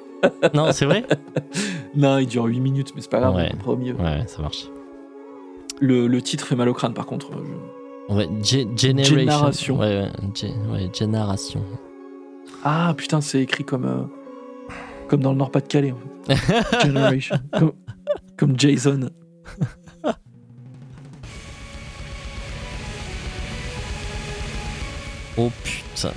[0.55, 1.05] non, c'est vrai
[1.97, 3.49] Non, il dure 8 minutes, mais c'est pas grave, Ouais.
[3.49, 3.95] on comprend mieux.
[3.95, 4.69] Ouais, ça marche.
[5.81, 7.31] Le, le titre fait mal au crâne, par contre.
[7.33, 7.80] je-
[8.11, 9.17] Ouais, Ge- Generation.
[9.17, 9.79] Génération.
[9.79, 10.09] Ouais,
[10.73, 11.63] ouais, Génération.
[12.65, 14.03] Ah putain, c'est écrit comme euh,
[15.09, 15.93] comme dans le Nord-Pas-de-Calais.
[15.93, 16.83] En fait.
[16.87, 17.37] Generation.
[17.59, 17.73] comme,
[18.37, 19.09] comme Jason.
[25.37, 26.13] Oh putain.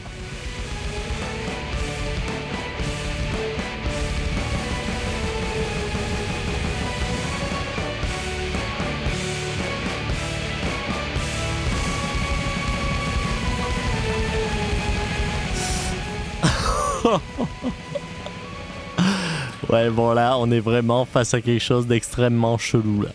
[19.69, 23.09] Ouais, bon là, on est vraiment face à quelque chose d'extrêmement chelou là.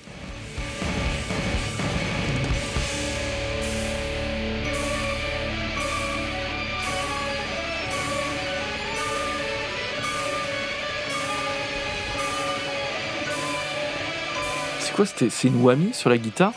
[14.81, 16.53] C'est quoi c'était- C'est une whammy sur la guitare?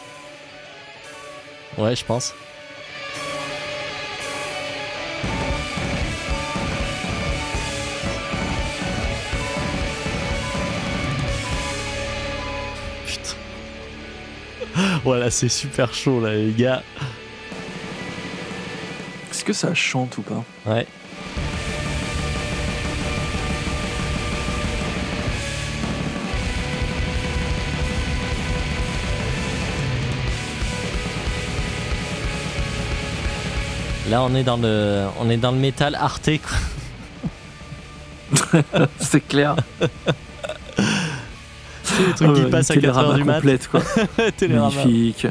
[1.78, 2.34] Ouais, je pense.
[15.04, 16.84] Voilà, c'est super chaud là, les gars.
[19.32, 20.86] Est-ce que ça chante ou pas Ouais.
[34.10, 36.58] Là, on est dans le, on est dans le métal Arte, quoi.
[39.00, 39.56] C'est clair.
[42.08, 43.36] Les trucs qui Euh, passent à une 4h Télérama du mat.
[43.36, 43.82] complète, quoi.
[44.50, 45.28] Magnifique.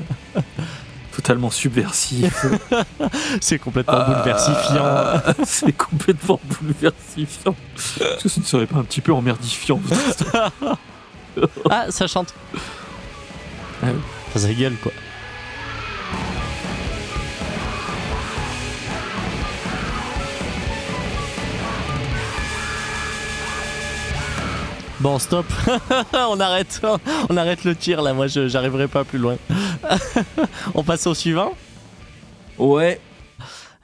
[1.14, 2.46] Totalement subversif.
[3.40, 4.84] C'est complètement bouleversifiant.
[4.84, 7.54] Ah, C'est complètement bouleversifiant.
[7.76, 9.80] Est-ce que ce ne serait pas un petit peu emmerdifiant
[11.68, 12.32] Ah, ça chante.
[13.82, 14.00] Ah oui.
[14.32, 14.92] Ça, ça gueule, quoi.
[25.00, 25.46] Bon, stop.
[26.12, 26.80] on arrête.
[27.30, 28.12] On arrête le tir là.
[28.12, 29.36] Moi, j'arriverai pas plus loin.
[30.74, 31.52] on passe au suivant.
[32.58, 33.00] Ouais.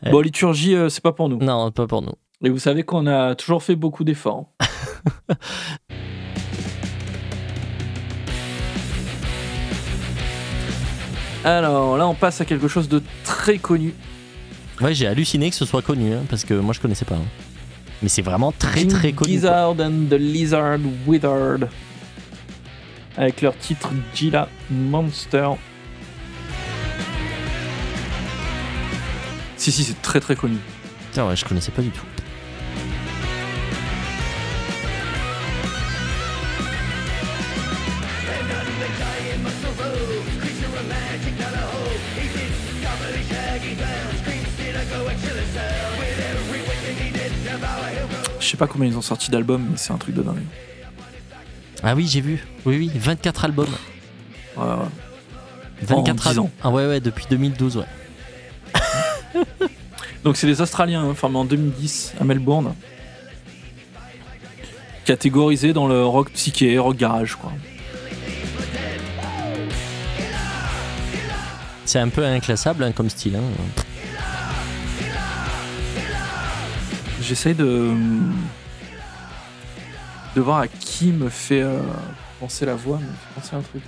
[0.05, 0.11] Eh.
[0.11, 1.39] Bon, liturgie, euh, c'est pas pour nous.
[1.39, 2.13] Non, pas pour nous.
[2.45, 4.51] Et vous savez qu'on a toujours fait beaucoup d'efforts.
[11.45, 13.95] Alors là, on passe à quelque chose de très connu.
[14.81, 17.15] Ouais, j'ai halluciné que ce soit connu, hein, parce que moi je connaissais pas.
[17.15, 17.46] hein.
[18.03, 19.33] Mais c'est vraiment très très connu.
[19.33, 21.69] Gizzard and the Lizard Wizard.
[23.17, 25.49] Avec leur titre Gila Monster.
[29.57, 30.59] Si, si, c'est très très connu.
[31.11, 32.05] Putain, ouais, je connaissais pas du tout.
[48.47, 50.45] Je sais pas combien ils ont sorti d'albums, mais c'est un truc de dingue.
[51.83, 52.47] Ah oui, j'ai vu.
[52.65, 53.67] Oui, oui, 24 albums.
[54.57, 55.83] Ouais, ouais.
[55.83, 56.45] 24 10 albums.
[56.45, 56.51] ans.
[56.63, 57.85] Ah ouais, ouais, depuis 2012, ouais.
[60.25, 62.73] Donc c'est des Australiens, hein, formés en 2010 à Melbourne.
[65.05, 67.51] Catégorisés dans le rock psyché, rock garage, quoi.
[71.85, 73.35] C'est un peu inclassable hein, comme style.
[73.35, 73.83] hein.
[77.27, 77.91] J'essaye de
[80.37, 81.81] de voir à qui me fait euh,
[82.39, 83.83] penser la voix, mais penser un truc.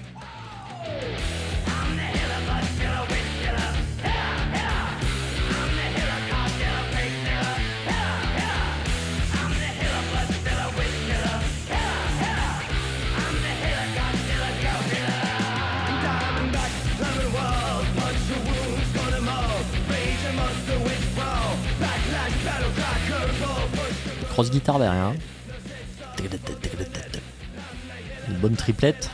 [24.39, 25.03] Grosse guitare derrière.
[25.03, 25.15] hein.
[28.29, 29.11] Une bonne triplette.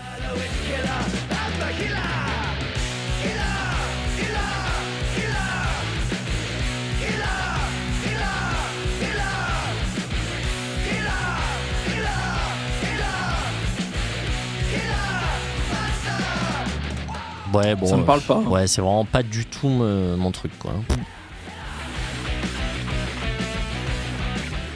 [17.53, 17.87] Ouais, bon.
[17.87, 18.37] Ça me euh, parle pas.
[18.37, 18.49] hein.
[18.49, 20.73] Ouais, c'est vraiment pas du tout me- mon truc, quoi.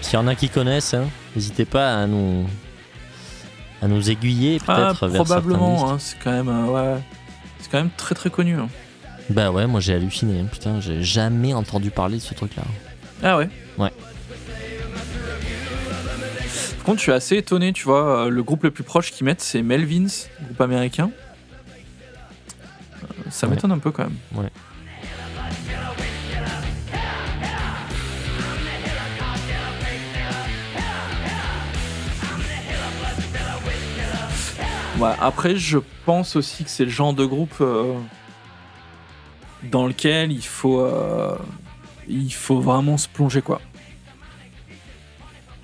[0.09, 1.05] S'il y en a qui connaissent, hein,
[1.37, 2.47] n'hésitez pas à nous
[3.83, 6.65] à nous aiguiller Ah, peut-être vers probablement, hein, c'est quand même euh,
[6.97, 7.01] ouais,
[7.61, 8.55] c'est quand même très très connu.
[8.59, 8.69] hein.
[9.31, 10.43] Bah ouais, moi j'ai halluciné.
[10.51, 12.63] Putain, j'ai jamais entendu parler de ce truc-là.
[13.23, 13.51] Ah ouais?
[13.77, 13.91] Ouais.
[16.79, 19.27] Par contre, je suis assez étonné, tu vois, euh, le groupe le plus proche qu'ils
[19.27, 20.07] mettent, c'est Melvins,
[20.43, 21.11] groupe américain.
[23.05, 23.55] Euh, Ça Ouais.
[23.55, 24.17] m'étonne un peu quand même.
[24.35, 24.49] Ouais.
[35.21, 37.95] Après, je pense aussi que c'est le genre de groupe euh,
[39.63, 41.37] dans lequel il faut, euh,
[42.09, 43.61] il faut vraiment se plonger, quoi.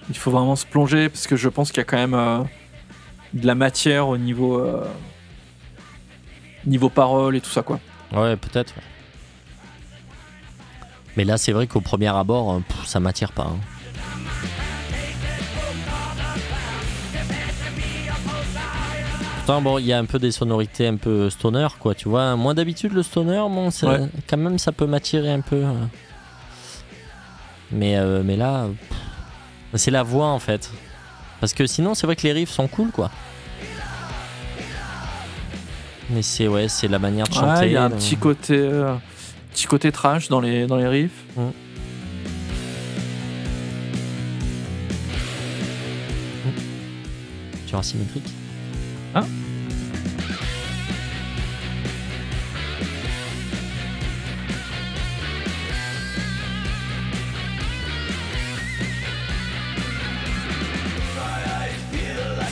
[0.08, 2.40] Il faut vraiment se plonger parce que je pense qu'il y a quand même euh,
[3.32, 4.62] de la matière au niveau,
[6.66, 7.80] niveau parole et tout ça, quoi.
[8.12, 8.74] Ouais, peut-être.
[11.16, 13.44] Mais là, c'est vrai qu'au premier abord, pff, ça m'attire pas.
[13.44, 13.58] hein.
[19.46, 22.34] Pourtant, bon, il y a un peu des sonorités un peu stoner, quoi, tu vois.
[22.34, 24.08] Moi, d'habitude, le stoner, bon, Ouais.
[24.26, 25.56] quand même, ça peut m'attirer un peu.
[25.56, 25.72] euh.
[27.70, 28.68] Mais, euh, mais là,
[29.74, 30.70] c'est la voix, en fait.
[31.40, 33.10] Parce que sinon, c'est vrai que les riffs sont cool, quoi.
[36.08, 37.60] Mais c'est ouais, c'est la manière de chanter.
[37.60, 38.94] Ouais, il y a un petit côté, euh,
[39.52, 41.22] petit côté trash dans les, dans les riffs.
[47.66, 48.43] Tu symétrique?
[49.16, 49.22] Oh.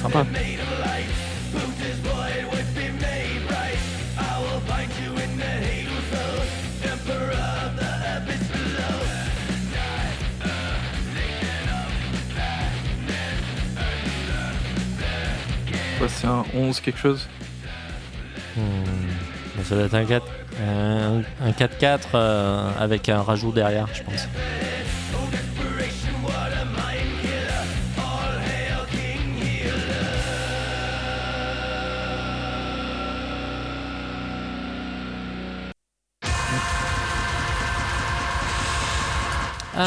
[0.02, 0.61] Samba.
[16.08, 17.28] C'est un 11 quelque chose
[18.54, 19.62] Hmm.
[19.64, 20.26] Ça doit être un 4
[20.62, 24.28] un, un 4-4 euh, avec un rajout derrière, je pense.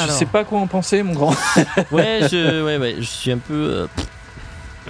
[0.07, 1.35] Je sais pas quoi en penser, mon grand.
[1.91, 3.87] Ouais, je, ouais, ouais, je suis un peu.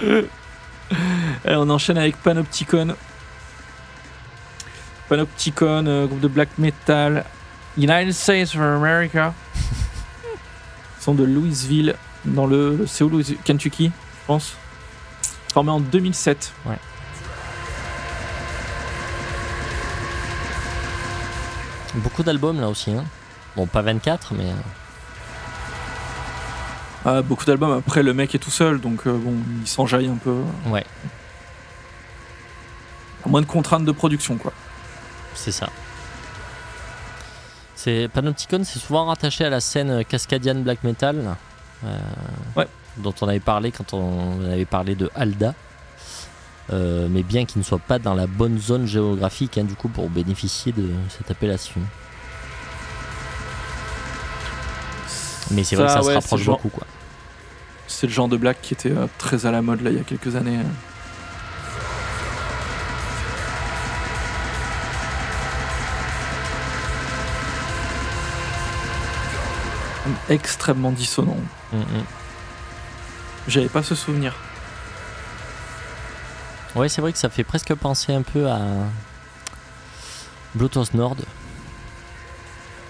[0.02, 0.22] euh,
[1.44, 2.96] Allez, on enchaîne avec Panopticon.
[5.08, 7.24] Panopticon, euh, groupe de black metal
[7.76, 9.32] United States of America.
[9.54, 12.86] Ils sont de Louisville, dans le.
[13.00, 14.56] Louisville Kentucky, je pense.
[15.52, 16.52] Formé en 2007.
[21.94, 22.92] Beaucoup d'albums là aussi.
[22.92, 23.04] Hein.
[23.56, 24.52] Bon, pas 24, mais.
[27.08, 27.70] Ah, beaucoup d'albums.
[27.78, 30.34] Après, le mec est tout seul, donc euh, bon, il s'enjaille un peu.
[30.66, 30.84] Ouais,
[33.26, 34.52] Moins de contraintes de production, quoi.
[35.34, 35.68] c'est ça.
[37.76, 41.36] C'est Panopticon, c'est souvent rattaché à la scène cascadienne black metal,
[41.84, 41.98] euh,
[42.56, 42.66] Ouais.
[42.96, 45.54] dont on avait parlé quand on avait parlé de Alda.
[46.72, 49.88] Euh, mais bien qu'il ne soit pas dans la bonne zone géographique, hein, du coup,
[49.88, 51.80] pour bénéficier de cette appellation.
[55.52, 56.86] Mais c'est vrai que Ça, se rapproche beaucoup, quoi.
[57.88, 60.00] C'est le genre de black qui était euh, très à la mode là il y
[60.00, 60.58] a quelques années.
[70.28, 71.36] Extrêmement dissonant.
[71.72, 72.04] Mm, mm.
[73.48, 74.34] J'avais pas ce souvenir.
[76.74, 78.60] Ouais, c'est vrai que ça fait presque penser un peu à
[80.54, 81.16] Bluetooth Nord.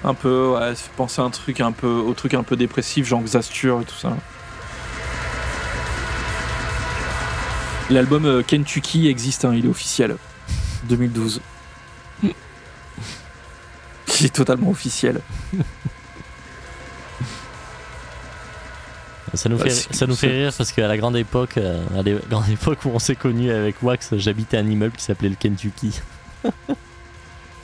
[0.05, 3.07] Un peu, ouais, ça fait penser un truc un peu, au truc un peu dépressif,
[3.07, 4.17] genre Xastur et tout ça.
[7.91, 10.17] L'album euh, Kentucky existe, hein, il est officiel.
[10.89, 11.41] 2012.
[12.23, 12.31] il
[14.25, 15.21] est totalement officiel.
[19.35, 22.13] Ça nous, fait, ça nous fait rire parce qu'à la grande époque, euh, à la
[22.31, 26.01] grande époque où on s'est connus avec Wax, j'habitais un immeuble qui s'appelait le Kentucky.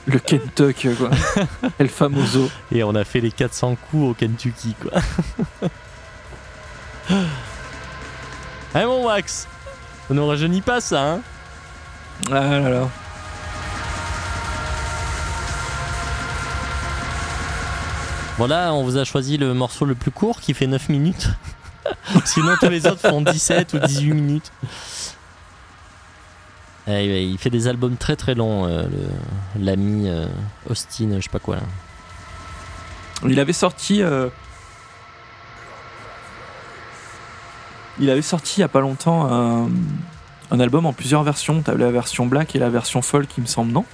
[0.05, 1.11] Le Kentucky, quoi.
[1.79, 2.51] El Famoso.
[2.73, 4.91] Et on a fait les 400 coups au Kentucky, quoi.
[8.75, 9.47] hein, mon Wax
[10.07, 11.21] Ça nous rajeunit pas, ça, hein
[12.29, 12.89] Ah là là.
[18.37, 21.29] Voilà, on vous a choisi le morceau le plus court qui fait 9 minutes.
[22.25, 24.51] Sinon, tous les autres font 17 ou 18 minutes.
[26.87, 28.83] Eh, il fait des albums très très longs, euh,
[29.57, 30.25] l'ami euh,
[30.69, 31.61] Austin, je sais pas quoi là.
[33.25, 34.01] Il avait sorti.
[34.01, 34.27] euh,
[37.99, 39.69] Il avait sorti il y a pas longtemps un,
[40.51, 41.61] un album en plusieurs versions.
[41.61, 43.85] T'avais la version black et la version folk, il me semble, non?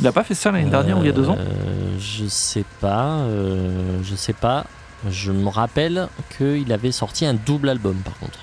[0.00, 1.36] Il a pas fait ça l'année dernière ou il y a deux ans?
[1.38, 4.64] Euh, Je sais pas, euh, je sais pas.
[5.08, 8.38] Je me rappelle qu'il avait sorti un double album par contre.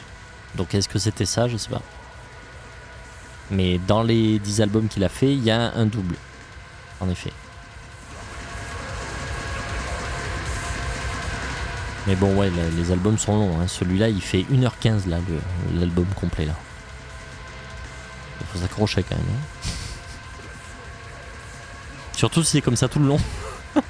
[0.55, 1.47] Donc est-ce que c'était ça?
[1.47, 1.81] Je sais pas.
[3.49, 6.15] Mais dans les 10 albums qu'il a fait, il y a un double.
[7.01, 7.33] En effet.
[12.07, 13.59] Mais bon, ouais, les albums sont longs.
[13.61, 13.67] hein.
[13.67, 15.17] Celui-là, il fait 1h15 là,
[15.75, 16.53] l'album complet là.
[18.39, 19.25] Il faut s'accrocher quand même.
[19.29, 19.69] hein.
[22.17, 23.19] Surtout si c'est comme ça tout le long.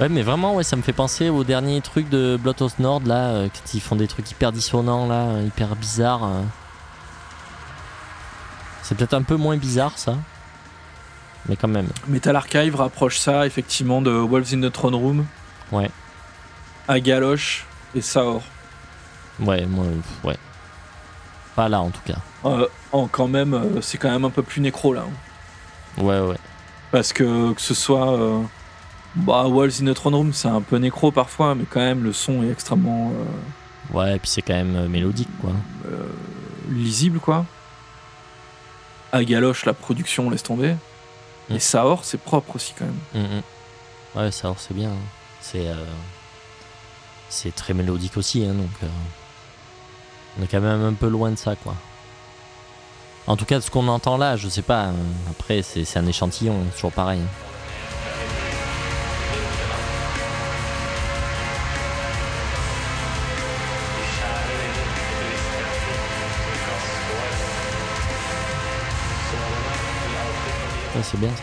[0.00, 3.28] ouais, mais vraiment, ouais, ça me fait penser au dernier truc de Bloodhouse Nord là,
[3.28, 6.24] euh, quand ils font des trucs hyper dissonants là, euh, hyper bizarres.
[6.24, 6.42] euh.
[8.82, 10.16] C'est peut-être un peu moins bizarre ça,
[11.48, 11.88] mais quand même.
[12.08, 15.26] Metal Archive rapproche ça effectivement de Wolves in the Throne Room.
[15.72, 15.90] Ouais.
[16.88, 17.64] À Galoche
[17.94, 18.42] et Saor.
[19.40, 19.84] Ouais, moi,
[20.24, 20.36] ouais.
[21.56, 22.18] Pas là en tout cas.
[22.44, 25.04] Euh, en quand même, euh, c'est quand même un peu plus nécro là.
[25.06, 26.02] hein.
[26.02, 26.36] Ouais, ouais.
[26.90, 28.12] Parce que que ce soit.
[28.18, 28.40] euh,
[29.16, 32.12] bah, Wolves in the Throne Room, c'est un peu nécro parfois, mais quand même, le
[32.12, 33.12] son est extrêmement
[33.92, 35.52] Ouais, et puis c'est quand même mélodique quoi.
[36.70, 37.44] lisible, quoi.
[39.12, 40.74] À Galoche, la production, laisse tomber.
[41.50, 41.54] Mm.
[41.56, 43.22] Et Saor, c'est propre aussi, quand même.
[43.24, 43.42] Mm, mm.
[44.18, 44.90] Ouais, ça alors, c'est bien.
[44.90, 45.02] hein.
[45.40, 45.74] C'est euh,
[47.28, 48.86] c'est très mélodique aussi, hein, donc euh,
[50.38, 51.74] on est quand même un peu loin de ça, quoi.
[53.26, 54.84] En tout cas, ce qu'on entend là, je sais pas.
[54.84, 54.94] hein.
[55.30, 57.20] Après, c'est un échantillon, toujours pareil.
[57.20, 57.53] hein.
[71.04, 71.42] C'est bien ça.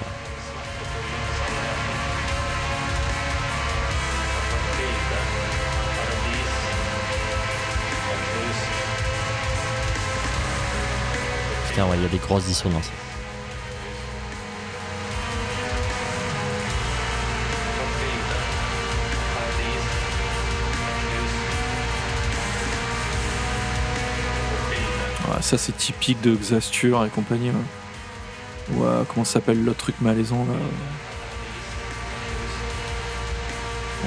[11.70, 12.90] Putain, il y a des grosses dissonances.
[25.42, 27.52] Ça, c'est typique de Xastur et compagnie.
[28.76, 30.54] Ouais, comment ça s'appelle l'autre truc malaisant, là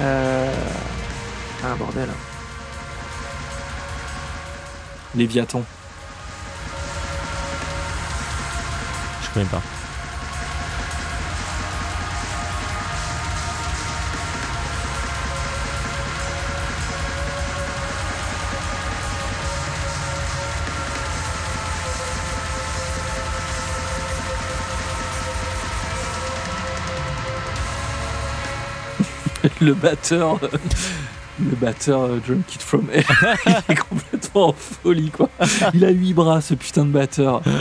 [0.01, 0.53] Euh...
[1.63, 2.09] Ah, bordel.
[5.15, 5.63] Léviathan.
[9.23, 9.61] Je connais pas.
[29.61, 30.49] le batteur, euh,
[31.39, 33.05] le batteur euh, Kid From Hell,
[33.45, 35.29] il est complètement en folie quoi.
[35.73, 37.41] Il a huit bras ce putain de batteur.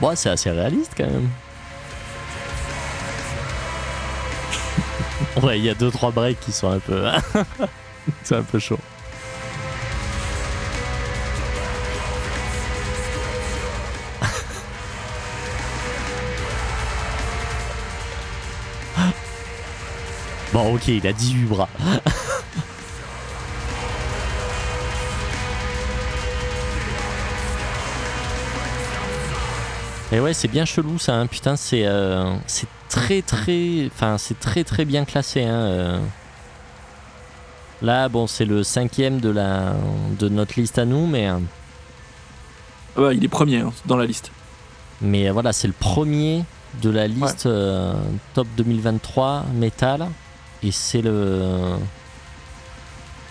[0.00, 1.28] Bon, c'est assez réaliste quand même.
[5.42, 7.04] ouais, il y a deux trois breaks qui sont un peu.
[8.22, 8.78] c'est un peu chaud.
[20.58, 21.68] Bon, ok, il a 18 bras.
[30.10, 31.28] Et ouais, c'est bien chelou ça, hein.
[31.28, 35.44] putain, c'est euh, c'est très très, enfin c'est très très bien classé.
[35.44, 36.00] Hein, euh.
[37.80, 39.76] Là, bon, c'est le cinquième de la
[40.18, 41.38] de notre liste à nous, mais euh,
[42.96, 44.32] Ah bah, il est premier hein, dans la liste.
[45.00, 46.44] mais voilà, c'est le premier
[46.82, 47.94] de la liste euh,
[48.34, 50.08] top 2023 metal,
[50.62, 51.76] et c'est le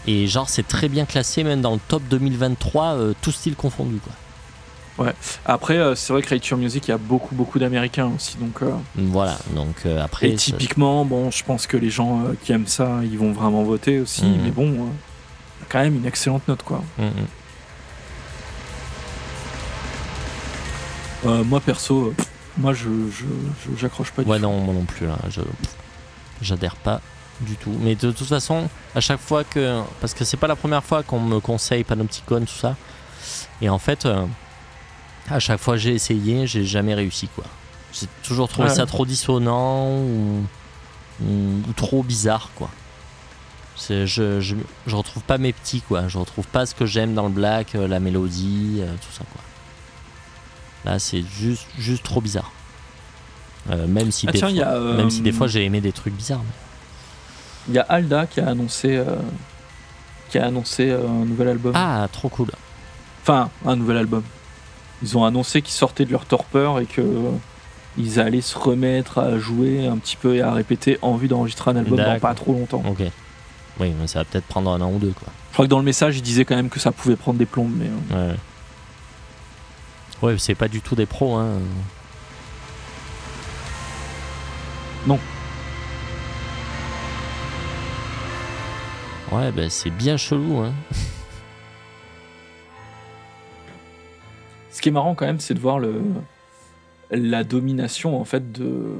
[0.07, 3.97] et genre c'est très bien classé même dans le top 2023 euh, tout style confondu
[3.99, 4.13] quoi.
[5.45, 8.63] Après, euh, c'est vrai que Your Music, il y a beaucoup beaucoup d'Américains aussi, donc.
[8.63, 12.65] euh, Voilà, donc euh, après Et typiquement, bon, je pense que les gens qui aiment
[12.65, 14.25] ça, ils vont vraiment voter aussi.
[14.25, 14.39] Mhm.
[14.43, 14.89] Mais bon,
[15.69, 16.83] quand même une excellente note, quoi.
[21.25, 22.87] Euh, moi, perso, pff, moi, je,
[23.77, 24.43] j'accroche pas du Ouais, tout.
[24.43, 25.17] non, moi non plus, là.
[25.29, 25.41] Je,
[26.41, 27.01] j'adhère pas
[27.41, 27.75] du tout.
[27.81, 29.81] Mais de toute façon, à chaque fois que.
[30.01, 32.75] Parce que c'est pas la première fois qu'on me conseille Panopticon, tout ça.
[33.61, 34.25] Et en fait, euh,
[35.29, 37.43] à chaque fois j'ai essayé, j'ai jamais réussi, quoi.
[37.93, 38.75] J'ai toujours trouvé Ouais.
[38.75, 40.45] ça trop dissonant ou,
[41.23, 41.25] ou,
[41.67, 42.69] ou trop bizarre, quoi.
[43.89, 44.41] Je, je,
[44.87, 46.07] je retrouve pas mes petits, quoi.
[46.07, 49.23] Je retrouve pas ce que j'aime dans le black, euh, la mélodie, euh, tout ça,
[49.31, 49.41] quoi.
[50.91, 52.51] Là, c'est juste, juste trop bizarre.
[53.69, 55.91] Euh, même si Ah, des tiens, fois- a, même si des fois j'ai aimé des
[55.91, 56.39] trucs bizarres.
[56.43, 56.66] mais-
[57.67, 59.05] Il y a Alda qui a annoncé, euh,
[60.29, 61.73] qui a annoncé euh, un nouvel album.
[61.75, 62.49] Ah, trop cool.
[63.21, 64.23] Enfin, un nouvel album.
[65.01, 67.31] Ils ont annoncé qu'ils sortaient de leur torpeur et que euh,
[67.97, 71.71] ils allaient se remettre à jouer un petit peu et à répéter en vue d'enregistrer
[71.71, 72.83] un album dans pas trop longtemps.
[72.87, 73.01] Ok.
[73.79, 75.27] Oui, mais ça va peut-être prendre un an ou deux, quoi.
[75.49, 77.45] Je crois que dans le message, ils disaient quand même que ça pouvait prendre des
[77.45, 78.35] plombes, mais euh, Ouais.
[80.21, 81.59] Ouais, c'est pas du tout des pros, hein.
[85.05, 85.19] Non.
[89.31, 90.71] Ouais, ben c'est bien chelou, hein.
[94.71, 96.01] Ce qui est marrant quand même, c'est de voir le,
[97.11, 98.93] la domination en fait de,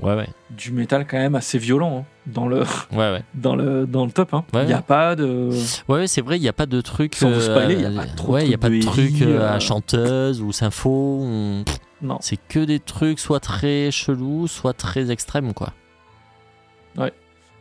[0.00, 0.28] Ouais, ouais.
[0.50, 2.60] du métal quand même assez violent hein, dans, le,
[2.92, 3.22] Ouais, ouais.
[3.34, 4.32] dans, le, dans le top.
[4.34, 4.44] hein.
[4.52, 4.82] Il Ouais, n'y a ouais.
[4.82, 5.50] pas de.
[5.88, 7.16] Ouais, ouais, c'est vrai, il n'y a pas de truc.
[7.16, 9.22] Sans vous spoiler, y a pas trop ouais, il y a trucs pas de truc
[9.22, 9.60] euh, à euh.
[9.60, 10.90] chanteuse ou sympho.
[11.22, 11.64] ou-
[12.00, 12.18] Non.
[12.20, 15.72] C'est que des trucs soit très chelous, soit très extrêmes, quoi.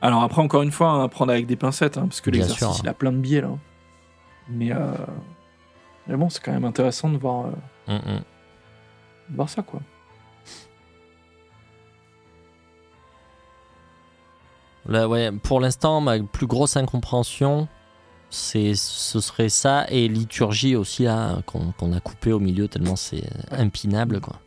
[0.01, 2.79] Alors après, encore une fois, hein, à prendre avec des pincettes, hein, parce que l'exercice,
[2.83, 3.49] il a plein de biais là.
[4.49, 4.91] Mais, euh,
[6.07, 7.51] mais bon, c'est quand même intéressant de voir, euh,
[7.87, 8.21] Mm, mm.
[9.29, 9.79] de voir ça, quoi.
[14.87, 17.67] Là, ouais, pour l'instant, ma plus grosse incompréhension,
[18.29, 22.95] c'est, ce serait ça et liturgie aussi, là, qu'on, qu'on a coupé au milieu tellement
[22.95, 24.39] c'est impinable, quoi.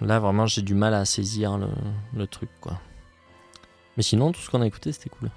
[0.00, 1.68] Là, vraiment, j'ai du mal à saisir le,
[2.14, 2.78] le truc, quoi.
[3.96, 5.30] Mais sinon, tout ce qu'on a écouté, c'était cool.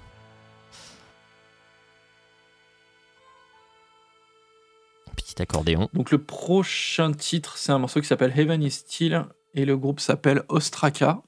[5.16, 5.88] Petit accordéon.
[5.92, 10.00] Donc le prochain titre, c'est un morceau qui s'appelle Heaven is Still et le groupe
[10.00, 11.20] s'appelle Ostraka.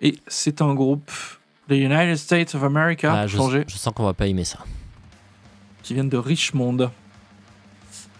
[0.00, 1.10] Et c'est un groupe
[1.68, 4.58] des United States of America, Ah, je, sens qu'on va pas aimer ça.
[5.82, 6.90] qui viennent de Richmond.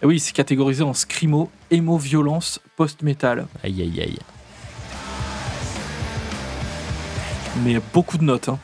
[0.02, 3.46] Et oui, c'est catégorisé en scrimo, émo, violence, post-metal.
[3.62, 4.18] Aïe, aïe, aïe.
[7.58, 8.48] Mais beaucoup de notes.
[8.48, 8.58] hein.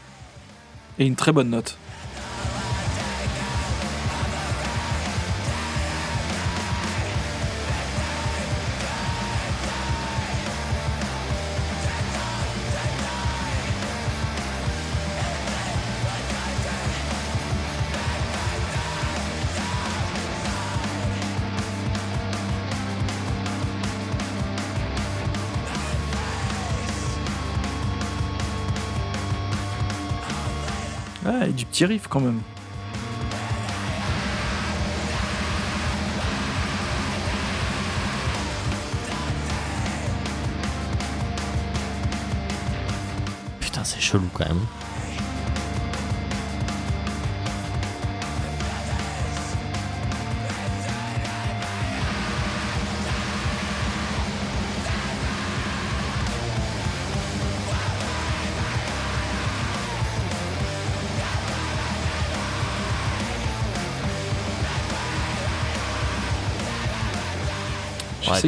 [0.99, 1.77] Et une très bonne note.
[31.57, 32.41] Du petit riff quand même.
[43.61, 44.61] Putain, c'est chelou quand même.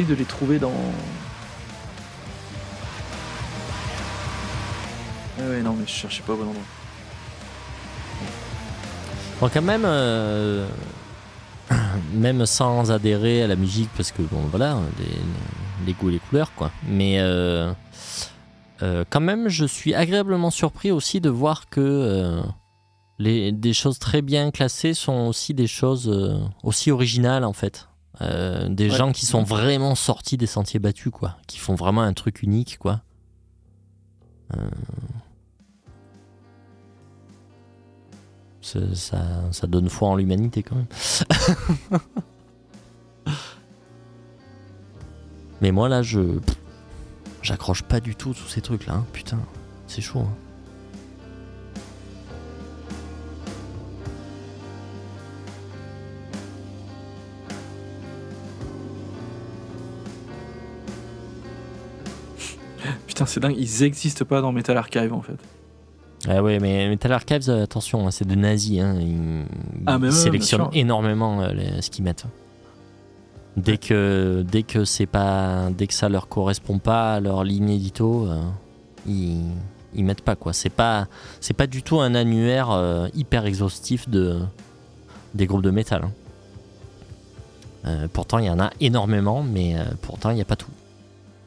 [0.07, 0.71] De les trouver dans.
[5.37, 6.63] Ah ouais, non, mais je cherchais pas au bon endroit.
[9.41, 10.67] Bon, quand même, euh,
[12.13, 16.19] même sans adhérer à la musique, parce que bon, voilà, les, les goûts et les
[16.19, 16.71] couleurs, quoi.
[16.87, 17.73] Mais euh,
[18.81, 22.41] euh, quand même, je suis agréablement surpris aussi de voir que
[23.17, 26.09] les, des choses très bien classées sont aussi des choses
[26.63, 27.88] aussi originales, en fait.
[28.21, 28.97] Euh, des Ouais.
[28.97, 31.37] gens qui sont vraiment sortis des sentiers battus, quoi.
[31.47, 33.01] Qui font vraiment un truc unique, quoi.
[34.57, 34.69] Euh,
[38.61, 40.87] ça, donne foi en l'humanité quand même.
[45.61, 46.39] Mais moi là, je
[47.41, 49.03] j'accroche pas du tout tous ces trucs là.
[49.13, 49.39] Putain,
[49.87, 50.19] c'est chaud.
[50.19, 50.35] hein.
[63.19, 65.35] Putain, c'est dingue, ils existent pas dans Metal Archive en fait.
[66.27, 68.79] Ah ouais, mais Metal Archives, euh, attention, hein, c'est de nazis.
[68.79, 68.95] Hein.
[69.01, 69.43] Ils,
[69.87, 72.23] Ah, mais ils ouais, sélectionnent énormément euh, les- ce qu'ils mettent.
[73.57, 77.69] Dès que, dès que c'est pas, dès que ça leur correspond pas à leur ligne
[77.71, 78.39] édito, euh,
[79.05, 79.43] ils,
[79.93, 80.53] ils mettent pas quoi.
[80.53, 81.07] C'est pas,
[81.41, 84.39] c'est pas du tout un annuaire euh, hyper exhaustif de
[85.33, 86.03] des groupes de métal.
[87.85, 88.07] hein.
[88.13, 90.69] Pourtant, il y en a énormément, mais pourtant, il n'y a pas tout.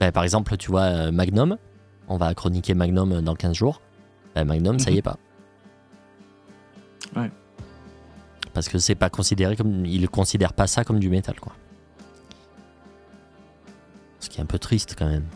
[0.03, 1.57] Bah, par exemple, tu vois, euh, Magnum,
[2.09, 3.81] on va chroniquer Magnum dans 15 jours.
[4.35, 5.17] Bah, Magnum, ça y est pas.
[7.15, 7.31] Ouais.
[8.53, 9.87] Parce que c'est pas considéré comme.
[9.87, 11.53] Ils considèrent pas ça comme du métal, quoi.
[14.19, 15.27] Ce qui est un peu triste quand même.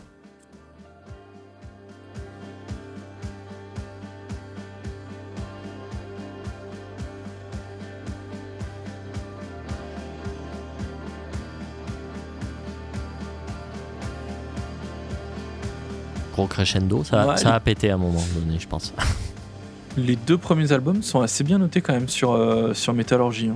[16.47, 18.93] Crescendo, ça, Ouais, ça les- a pété à un moment donné, je pense.
[19.97, 23.49] Les deux premiers albums sont assez bien notés quand même sur, euh, sur Metallurgy.
[23.49, 23.55] hein.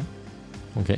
[0.80, 0.98] ok.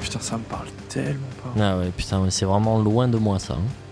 [0.00, 1.60] Putain, ça me parle tellement pas.
[1.60, 3.54] Ah ouais, putain, c'est vraiment loin de moi ça.
[3.54, 3.85] hein.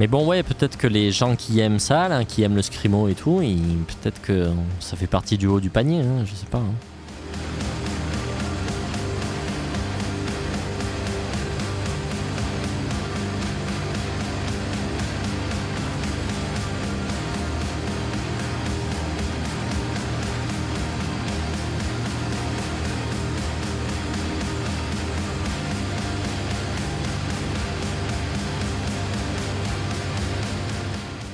[0.00, 3.06] Mais bon, ouais, peut-être que les gens qui aiment ça, là, qui aiment le scrimo
[3.08, 4.48] et tout, peut-être que
[4.78, 6.56] ça fait partie du haut du panier, hein, je sais pas.
[6.56, 6.72] hein.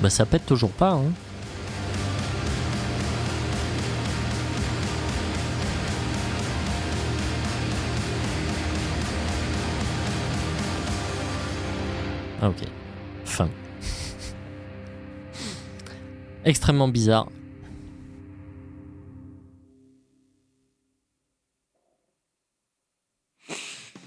[0.07, 0.93] Bah ça pète toujours pas.
[0.93, 1.11] Hein.
[12.41, 12.63] Ah ok.
[13.25, 13.49] Fin.
[16.45, 17.29] Extrêmement bizarre.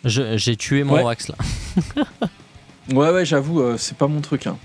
[0.05, 1.03] Je- J'ai tué mon Ouais.
[1.03, 1.35] wax là.
[2.91, 4.47] Ouais, ouais, j'avoue, euh, c'est pas mon truc.
[4.47, 4.57] hein.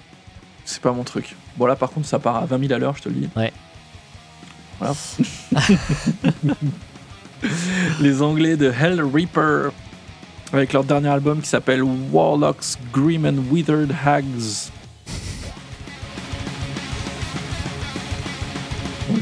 [0.65, 1.37] C'est pas mon truc.
[1.57, 3.29] Bon, là, par contre, ça part à 20 000 à l'heure, je te le dis.
[3.37, 3.53] Ouais.
[4.79, 4.95] Voilà.
[8.01, 9.71] Les Anglais de Hell Reaper,
[10.53, 14.71] avec leur dernier album qui s'appelle Warlocks, Grim and Withered Hags.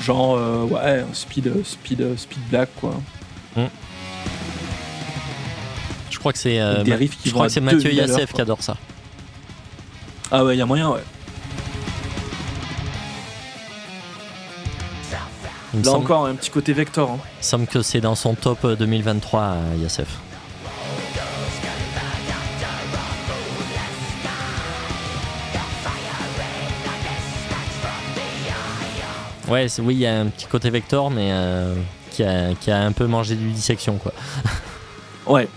[0.00, 2.94] Genre, euh, ouais, speed, euh, speed, euh, speed black, quoi.
[6.10, 8.32] Je crois que c'est euh, qui je crois que c'est Mathieu 2000 à l'heure, Yassef
[8.32, 8.76] qui adore ça.
[10.30, 11.02] Ah ouais, y a moyen, ouais.
[15.74, 17.10] Il Là semble, encore, un petit côté Vector.
[17.10, 17.18] hein.
[17.40, 20.08] il semble que c'est dans son top euh, 2023, euh, Yassef.
[29.48, 31.74] Ouais, c'est- oui, il y a un petit côté Vector, mais euh,
[32.10, 34.12] qui, a, qui a un peu mangé du dissection, quoi.
[35.26, 35.48] Ouais.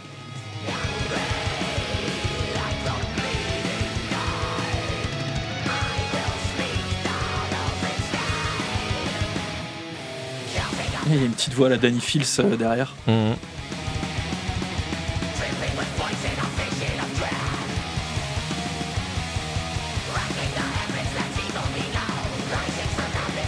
[11.07, 12.95] Il y a une petite voix la Danny Fields euh, derrière.
[13.07, 13.36] Mhm.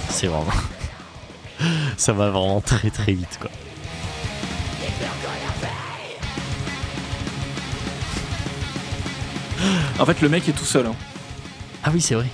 [0.09, 0.45] C'est vraiment.
[1.97, 3.49] Ça va vraiment très très vite, quoi.
[9.99, 10.85] En fait, le mec est tout seul.
[10.85, 10.95] hein.
[11.83, 12.27] Ah oui, c'est vrai.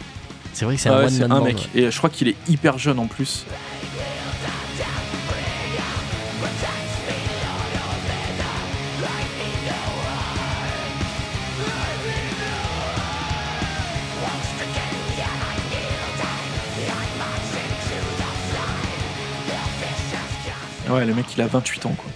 [0.54, 1.70] C'est vrai que c'est Ah un one man un band, mec.
[1.74, 1.82] ouais.
[1.82, 3.46] Et je crois qu'il est hyper jeune en plus.
[20.94, 22.12] Ouais, le mec il a 28 ans quoi.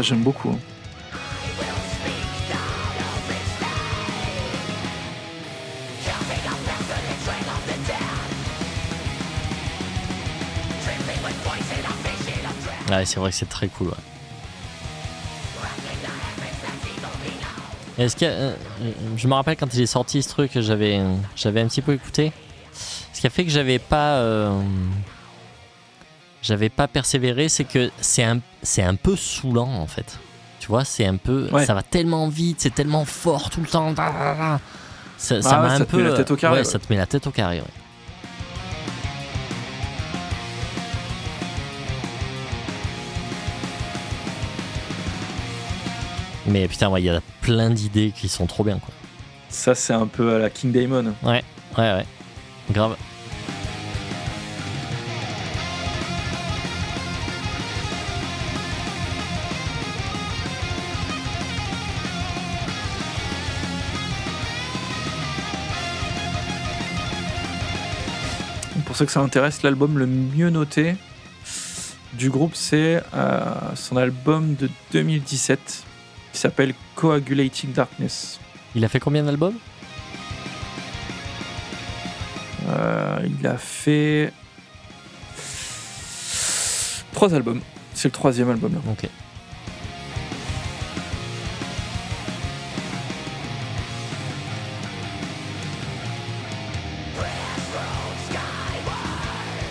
[0.00, 0.50] J'aime beaucoup.
[0.50, 0.58] hein.
[12.90, 13.88] Ouais, c'est vrai que c'est très cool.
[13.88, 13.94] Ouais.
[17.98, 18.52] Est-ce que euh,
[19.16, 21.00] je me rappelle quand il est sorti ce truc, j'avais
[21.34, 22.32] j'avais un petit peu écouté.
[23.18, 24.62] Ce qui a fait que j'avais pas euh,
[26.40, 30.20] j'avais pas persévéré, c'est que c'est un c'est un peu saoulant en fait.
[30.60, 31.66] Tu vois, c'est un peu Ouais.
[31.66, 33.92] ça va tellement vite, c'est tellement fort tout le temps.
[33.96, 36.78] Ça, ça ouais, m'a un ça te peu met la tête au carré, ouais, ça
[36.78, 37.56] te met la tête au carré.
[37.58, 37.66] ouais.
[46.46, 48.94] Mais putain, il y a plein d'idées qui sont trop bien quoi.
[49.48, 51.14] Ça c'est un peu à la King Diamond.
[51.24, 51.42] Ouais,
[51.76, 52.06] ouais, ouais.
[52.70, 52.96] Grave.
[68.98, 70.96] Ceux que ça intéresse, l'album le mieux noté
[72.14, 73.44] du groupe, c'est euh,
[73.76, 75.84] son album de 2017
[76.32, 78.40] qui s'appelle Coagulating Darkness.
[78.74, 79.54] Il a fait combien d'albums?
[82.66, 84.32] Euh, il a fait
[87.12, 87.60] trois albums.
[87.94, 88.72] C'est le troisième album.
[88.72, 88.80] Là.
[88.90, 89.08] Ok.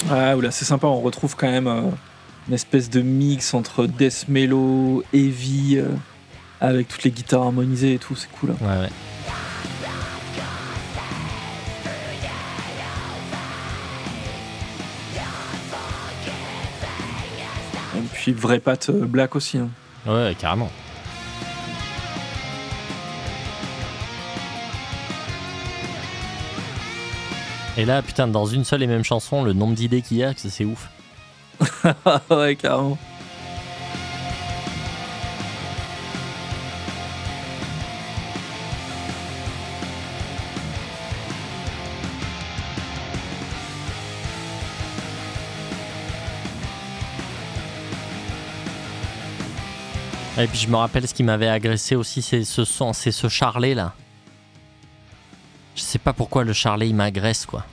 [0.10, 0.88] Ah, oula, c'est sympa.
[0.88, 1.82] On retrouve quand même euh,
[2.48, 5.90] une espèce de mix entre death mellow, heavy, euh,
[6.62, 8.16] avec toutes les guitares harmonisées et tout.
[8.16, 8.52] C'est cool.
[8.52, 8.56] hein.
[8.62, 8.90] Ouais, ouais.
[17.96, 19.58] Et puis vrai patte euh, black aussi.
[19.58, 19.70] hein.
[20.06, 20.70] Ouais, carrément.
[27.78, 30.34] Et là, putain, dans une seule et même chanson, le nombre d'idées qu'il y a,
[30.36, 30.90] c'est ouf.
[32.32, 32.98] ouais, carrément.
[50.40, 53.28] Et puis je me rappelle ce qui m'avait agressé aussi, c'est ce son, c'est ce
[53.28, 53.94] charlet là.
[55.78, 57.64] Je sais pas pourquoi le charlet il m'agresse quoi.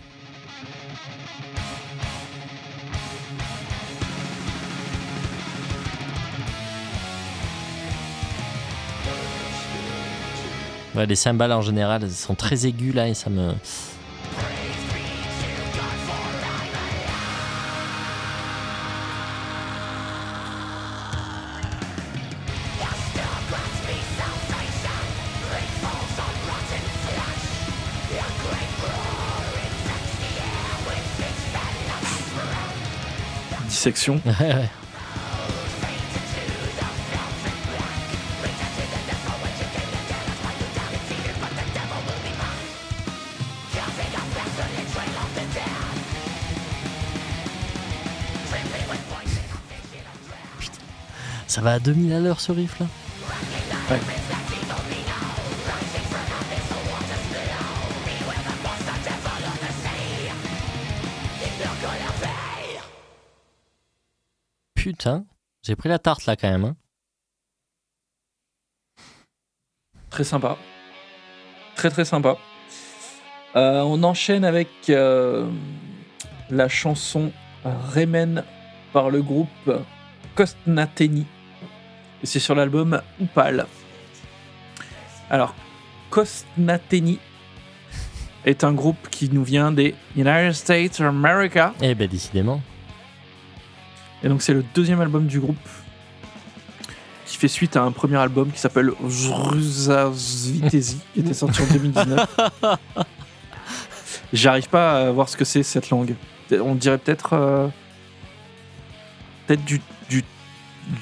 [10.94, 13.54] Ouais, les cymbales en général, sont très aiguës là et ça me.
[33.84, 34.18] Dissection.
[51.46, 52.86] Ça va à 2000 à l'heure ce riff là?
[53.90, 54.23] Ouais.
[65.64, 66.64] J'ai pris la tarte là quand même.
[66.64, 66.76] hein.
[70.10, 70.56] Très sympa.
[71.74, 72.36] Très très sympa.
[73.56, 75.48] Euh, on enchaîne avec euh,
[76.50, 77.32] la chanson
[77.64, 78.44] Remen
[78.92, 79.48] par le groupe
[80.34, 81.26] Kostnateni.
[82.22, 83.66] Et c'est sur l'album Upal.
[85.30, 85.54] Alors,
[86.10, 87.18] Kostnateni
[88.44, 91.72] est un groupe qui nous vient des United States of America.
[91.80, 92.60] Eh ben décidément.
[94.24, 95.56] Et donc c'est le deuxième album du groupe
[97.26, 102.40] qui fait suite à un premier album qui s'appelle Zruzazvitesi qui était sorti en 2019.
[104.32, 106.14] J'arrive pas à voir ce que c'est cette langue.
[106.50, 107.68] On dirait peut-être euh,
[109.46, 110.24] peut-être du, du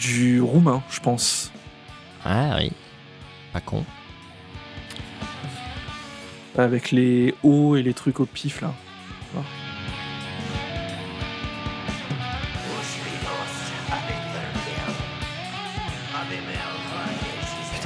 [0.00, 1.52] du roumain, je pense.
[2.24, 2.72] Ah oui.
[3.52, 3.84] Pas con.
[6.58, 8.74] Avec les hauts et les trucs au pif là.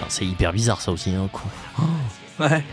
[0.09, 1.15] C'est hyper bizarre ça aussi.
[1.15, 1.51] Hein, quoi.
[2.39, 2.65] Ouais.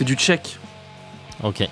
[0.00, 0.58] C'est du tchèque.
[1.42, 1.68] Ok.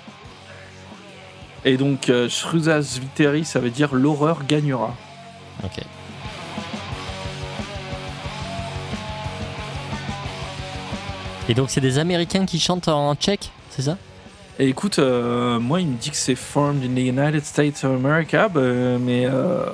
[1.65, 4.95] Et donc, euh, Shruzas Viteri, ça veut dire l'horreur gagnera.
[5.63, 5.79] Ok.
[11.47, 13.97] Et donc c'est des Américains qui chantent en tchèque, c'est ça?
[14.59, 17.91] Et écoute, euh, moi, il me dit que c'est formed in the United States of
[18.05, 18.61] America, bah,
[18.99, 19.65] mais euh,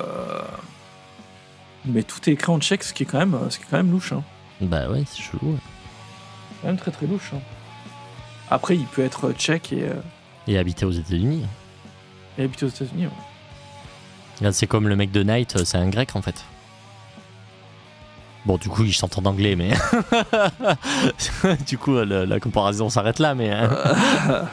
[1.84, 3.76] mais tout est écrit en tchèque, ce qui est quand même, ce qui est quand
[3.78, 4.12] même louche.
[4.12, 4.22] Hein.
[4.60, 5.52] Bah ouais, c'est chelou.
[5.52, 5.58] ouais.
[6.62, 7.32] Quand même très très louche.
[7.34, 7.40] hein.
[8.50, 9.94] Après, il peut être tchèque et, euh,
[10.46, 11.44] Et habiter aux États-Unis.
[12.38, 13.06] Et habiter aux États-Unis.
[14.40, 14.52] ouais.
[14.52, 16.44] C'est comme le mec de Night, euh, c'est un grec en fait.
[18.44, 19.70] Bon, du coup, il chante en anglais, mais.
[21.66, 23.50] du coup, la, la comparaison s'arrête là, mais.
[23.50, 23.70] hein.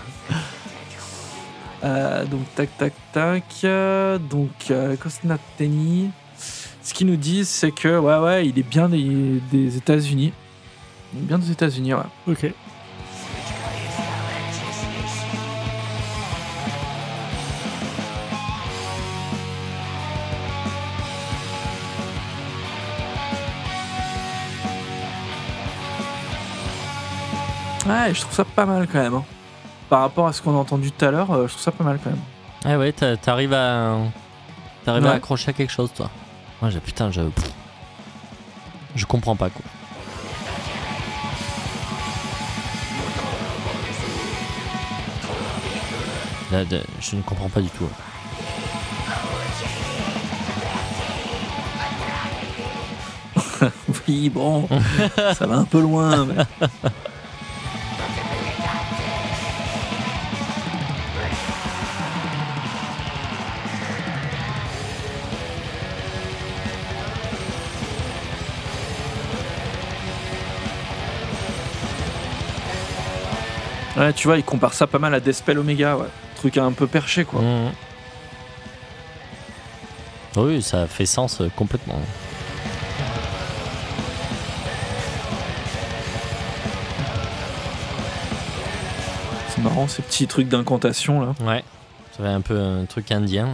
[1.84, 3.44] Euh, donc tac tac tac.
[3.66, 4.96] euh, donc euh.
[6.82, 10.32] Ce qu'ils nous disent, c'est que ouais ouais, il est bien des, des États-Unis.
[11.14, 12.04] Il est bien des États-Unis, ouais.
[12.28, 12.54] Ok.
[27.86, 29.14] Ouais, je trouve ça pas mal quand même.
[29.16, 29.24] hein.
[29.90, 31.84] Par rapport à ce qu'on a entendu tout à l'heure, euh, je trouve ça pas
[31.84, 32.20] mal quand même.
[32.66, 33.98] Ah ouais, t'a- t'arrives à.
[34.86, 35.10] T'arrives Ouais.
[35.10, 36.10] à accrocher à quelque chose, toi.
[36.62, 37.22] Moi, j'ai putain, je.
[37.22, 37.52] pff.
[38.96, 39.64] Je comprends pas, quoi.
[46.52, 46.64] Là,
[47.00, 47.90] je ne comprends pas du tout.
[54.08, 54.68] Oui, bon,
[55.36, 56.26] ça va un peu loin.
[56.26, 56.68] mais-
[73.98, 76.08] Ouais, tu vois, il compare ça pas mal à Despel Omega, ouais.
[76.36, 77.42] Truc un peu perché, quoi.
[77.42, 77.72] Mhm.
[80.36, 82.00] Oui, ça fait sens euh, complètement.
[89.50, 91.34] C'est marrant, ces petits trucs d'incantation, là.
[91.42, 91.64] Ouais.
[92.18, 93.50] Ça fait un peu un truc indien.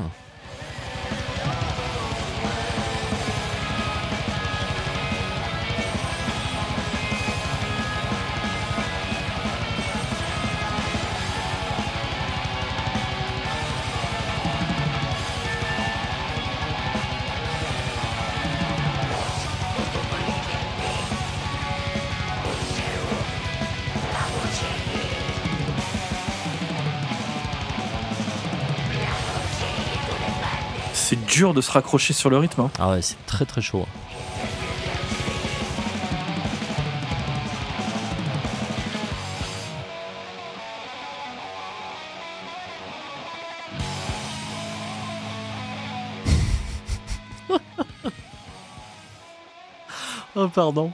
[31.39, 32.59] Dur de se raccrocher sur le rythme.
[32.63, 32.71] hein.
[32.79, 33.85] Ah ouais, c'est très très chaud.
[50.35, 50.91] oh pardon.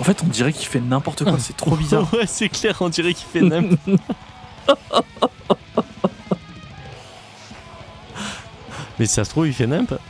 [0.00, 2.10] En fait, on dirait qu'il fait n'importe quoi, c'est trop bizarre.
[2.14, 3.80] ouais, c'est clair, on dirait qu'il fait n'importe
[8.98, 10.00] Mais si ça se trouve, il fait n'importe.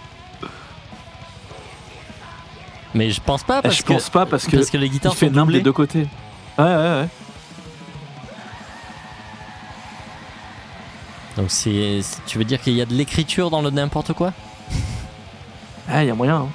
[2.94, 4.86] Mais je pense pas Eh, parce je que pense pas parce que, parce que les
[4.86, 5.62] il guitares fait sont nimble des doublées.
[5.62, 6.08] deux côtés.
[6.58, 7.08] Ouais, ouais, ouais.
[11.36, 14.32] Donc c'est c'est- tu veux dire qu'il y a de l'écriture dans le n'importe quoi?
[15.88, 16.36] Ah, il y a moyen.
[16.36, 16.48] hein.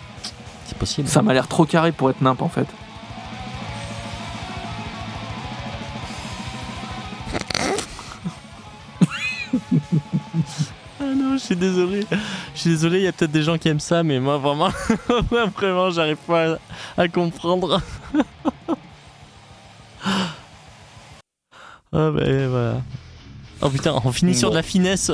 [0.66, 1.07] C'est possible.
[1.07, 2.68] Ça m'a l'air trop carré pour être nimp en fait.
[11.45, 12.05] Suis désolé.
[12.53, 14.69] Je suis désolé, il y a peut-être des gens qui aiment ça, mais moi vraiment,
[15.57, 16.57] vraiment, j'arrive pas à,
[16.97, 17.81] à comprendre.
[21.93, 22.81] ah ben voilà.
[23.61, 25.11] Oh putain, on finit sur de la finesse.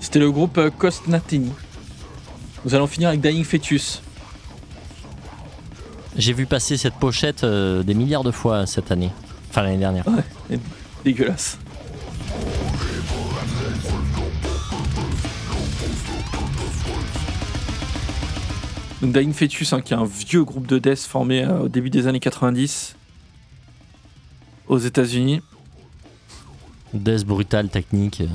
[0.00, 1.52] C'était le groupe euh, Kostnateni.
[2.64, 4.02] Nous allons finir avec Dying Fetus.
[6.16, 9.10] J'ai vu passer cette pochette euh, des milliards de fois cette année.
[9.50, 10.04] Enfin, l'année dernière.
[11.04, 11.58] Dégueulasse.
[19.10, 21.90] Donc Dying Fetus, hein, qui est un vieux groupe de death formé euh, au début
[21.90, 22.94] des années 90
[24.68, 25.40] aux États-Unis.
[26.94, 28.20] Death brutal, technique.
[28.20, 28.28] euh.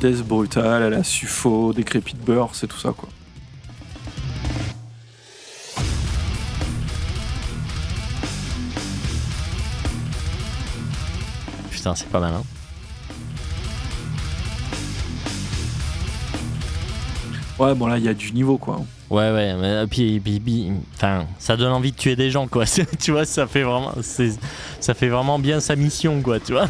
[0.00, 3.08] Death brutal, à la Sufo, Decrepit Birth, c'est tout ça quoi.
[11.70, 12.59] Putain, c'est pas mal, hein.
[17.60, 18.76] Ouais, bon là, il y a du niveau quoi.
[19.10, 22.46] Ouais, ouais, mais euh, puis, puis- puis- enfin, ça donne envie de tuer des gens,
[22.48, 22.64] quoi.
[22.98, 23.92] Tu vois, ça fait vraiment,
[24.80, 26.68] ça fait vraiment bien sa mission, quoi, tu vois.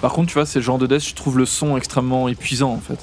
[0.00, 2.72] Par contre, tu vois, c'est le genre de death, je trouve le son extrêmement épuisant
[2.72, 2.98] en fait.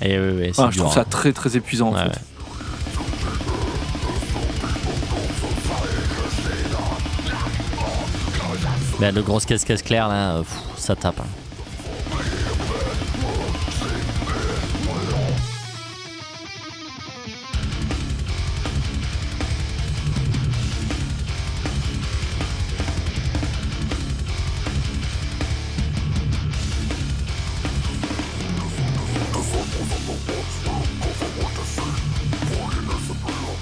[0.00, 1.06] Et ouais, c'est Enfin, je dur, trouve ça hein.
[1.10, 2.08] très très épuisant en Ouais, fait.
[2.08, 2.14] ouais.
[9.00, 10.42] Mais le gros caisse-caisse clair, là, euh,
[10.76, 11.20] ça tape.
[11.20, 11.26] hein.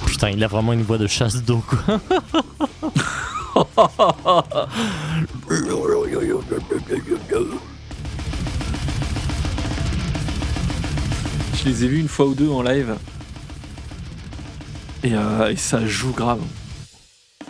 [0.06, 2.00] Putain, il a vraiment une voix de chasse d'eau, quoi.
[11.54, 12.96] Je les ai vus une fois ou deux en live.
[15.02, 16.40] Et, euh, et ça joue grave.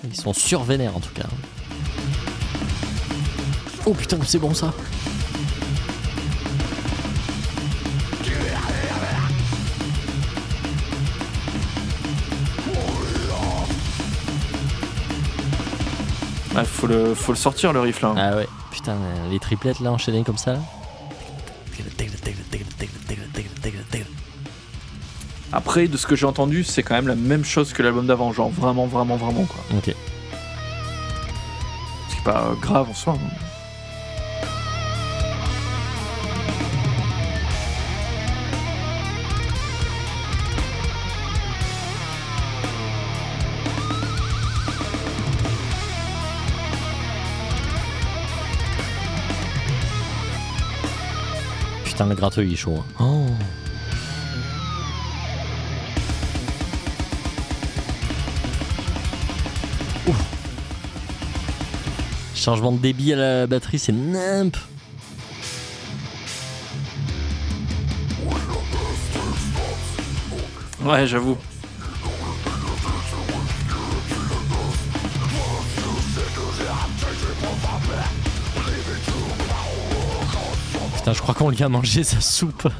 [0.04, 1.26] Ils sont survénères en tout cas.
[3.84, 4.72] Oh putain, c'est bon ça.
[16.76, 18.14] Faut, le, faut le sortir le riff là.
[18.16, 18.96] Ah ouais, putain,
[19.30, 20.52] les triplettes là enchaînées comme ça.
[20.54, 20.58] là.
[25.52, 28.32] Après, de ce que j'ai entendu, c'est quand même la même chose que l'album d'avant.
[28.32, 29.60] Genre vraiment, vraiment, vraiment quoi.
[29.76, 29.94] Ok.
[32.08, 33.14] Ce qui est pas euh, grave en soi.
[33.14, 33.45] hein.
[52.56, 52.82] Chaud.
[52.98, 53.04] hein.
[53.04, 53.26] Oh.
[60.08, 60.16] Ouf.
[62.34, 64.56] Changement de débit à la batterie, c'est nimp.
[70.84, 71.36] Ouais, j'avoue.
[81.06, 82.66] Putain, je crois qu'on lui a mangé sa soupe.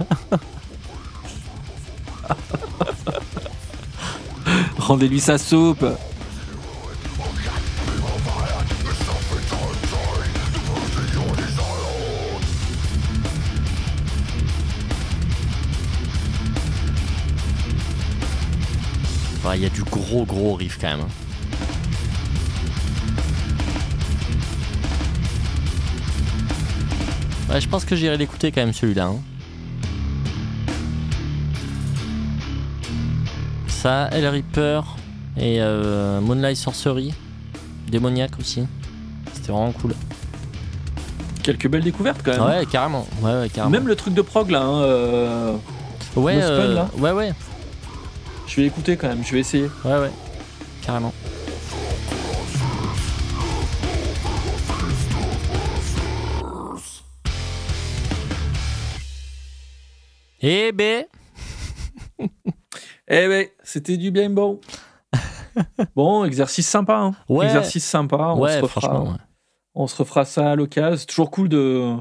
[4.79, 5.87] Rendez-lui sa soupe.
[19.45, 21.07] Ouais, Il y a du gros gros riff quand même.
[27.57, 29.07] Ouais, je pense que j'irai l'écouter quand même celui-là.
[29.07, 29.17] hein.
[33.67, 34.83] Ça, El Reaper
[35.39, 37.15] et euh, Moonlight Sorcery.
[37.89, 38.65] Démoniaque aussi.
[39.33, 39.95] C'était vraiment cool.
[41.43, 42.43] Quelques belles découvertes quand même.
[42.43, 43.07] Ouais, carrément.
[43.23, 43.71] Ouais, ouais, carrément.
[43.71, 44.61] Même le truc de prog là.
[44.61, 45.53] hein, euh,
[46.15, 47.33] ouais, spell, euh, là ouais, ouais,
[48.47, 49.25] Je vais l'écouter quand même.
[49.25, 49.71] Je vais essayer.
[49.87, 50.11] ouais, ouais.
[50.85, 51.15] Carrément.
[60.49, 61.05] Eh ben,
[63.09, 64.61] Eh ben, c'était du bien bon.
[65.97, 66.97] bon, exercice sympa.
[66.97, 67.13] Hein.
[67.29, 67.47] Ouais.
[67.47, 68.17] Exercice sympa.
[68.17, 69.19] On, se ouais, refera, franchement, ouais.
[69.75, 70.97] on se refera ça à l'occasion.
[70.97, 71.95] C'est toujours cool de.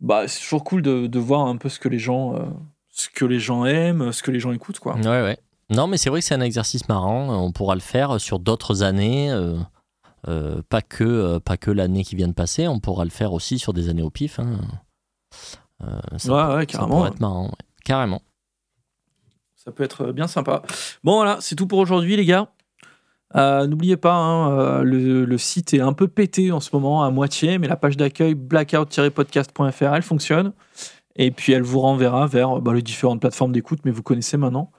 [0.00, 2.46] Bah, c'est toujours cool de, de voir un peu ce que les gens, euh,
[2.88, 4.96] ce que les gens aiment, ce que les gens écoutent, quoi.
[4.96, 5.38] Ouais, ouais.
[5.68, 7.28] Non, mais c'est vrai que c'est un exercice marrant.
[7.44, 9.30] On pourra le faire sur d'autres années.
[9.30, 9.56] euh,
[10.28, 12.68] euh, pas que, euh, pas que l'année qui vient de passer.
[12.68, 14.38] On pourra le faire aussi sur des années au pif.
[14.38, 14.58] hein.
[15.82, 16.96] Euh, ça, Ouais, ouais, ça carrément.
[16.96, 17.44] pourrait être marrant.
[17.46, 17.50] ouais.
[17.84, 18.22] Carrément.
[19.56, 20.62] Ça peut être bien sympa.
[21.04, 22.48] Bon, voilà, c'est tout pour aujourd'hui, les gars.
[23.36, 27.04] Euh, N'oubliez pas, hein, euh, le, le site est un peu pété en ce moment,
[27.04, 30.52] à moitié, mais la page d'accueil blackout-podcast.fr, elle fonctionne.
[31.16, 34.72] Et puis elle vous renverra vers bah, les différentes plateformes d'écoute, mais vous connaissez maintenant.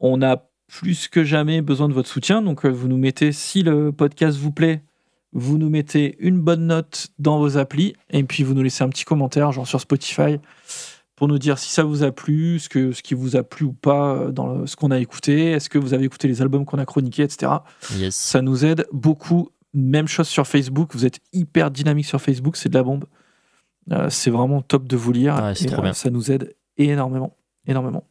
[0.00, 3.62] On a plus que jamais besoin de votre soutien, donc euh, vous nous mettez, si
[3.62, 4.82] le podcast vous plaît,
[5.32, 8.88] vous nous mettez une bonne note dans vos applis, et puis vous nous laissez un
[8.88, 10.38] petit commentaire, genre sur Spotify,
[11.16, 13.64] pour nous dire si ça vous a plu, ce, que, ce qui vous a plu
[13.66, 16.42] ou pas euh, dans le- ce qu'on a écouté, est-ce que vous avez écouté les
[16.42, 17.52] albums qu'on a chroniqués, etc.
[17.96, 18.14] Yes.
[18.16, 19.50] Ça nous aide beaucoup.
[19.74, 20.90] Même chose sur Facebook.
[20.94, 22.56] Vous êtes hyper dynamique sur Facebook.
[22.56, 23.04] C'est de la bombe.
[23.90, 25.34] Euh, c'est vraiment top de vous lire.
[25.42, 25.92] Ouais, c'est Et, trop bien.
[25.94, 27.36] Ça nous aide énormément.
[27.66, 28.04] Énormément.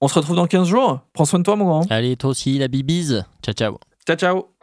[0.00, 1.00] On se retrouve dans 15 jours.
[1.12, 1.90] Prends soin de toi, mon grand.
[1.92, 3.24] Allez, toi aussi, la bibise.
[3.42, 3.78] Ciao, ciao.
[4.06, 4.57] Ciao, ciao.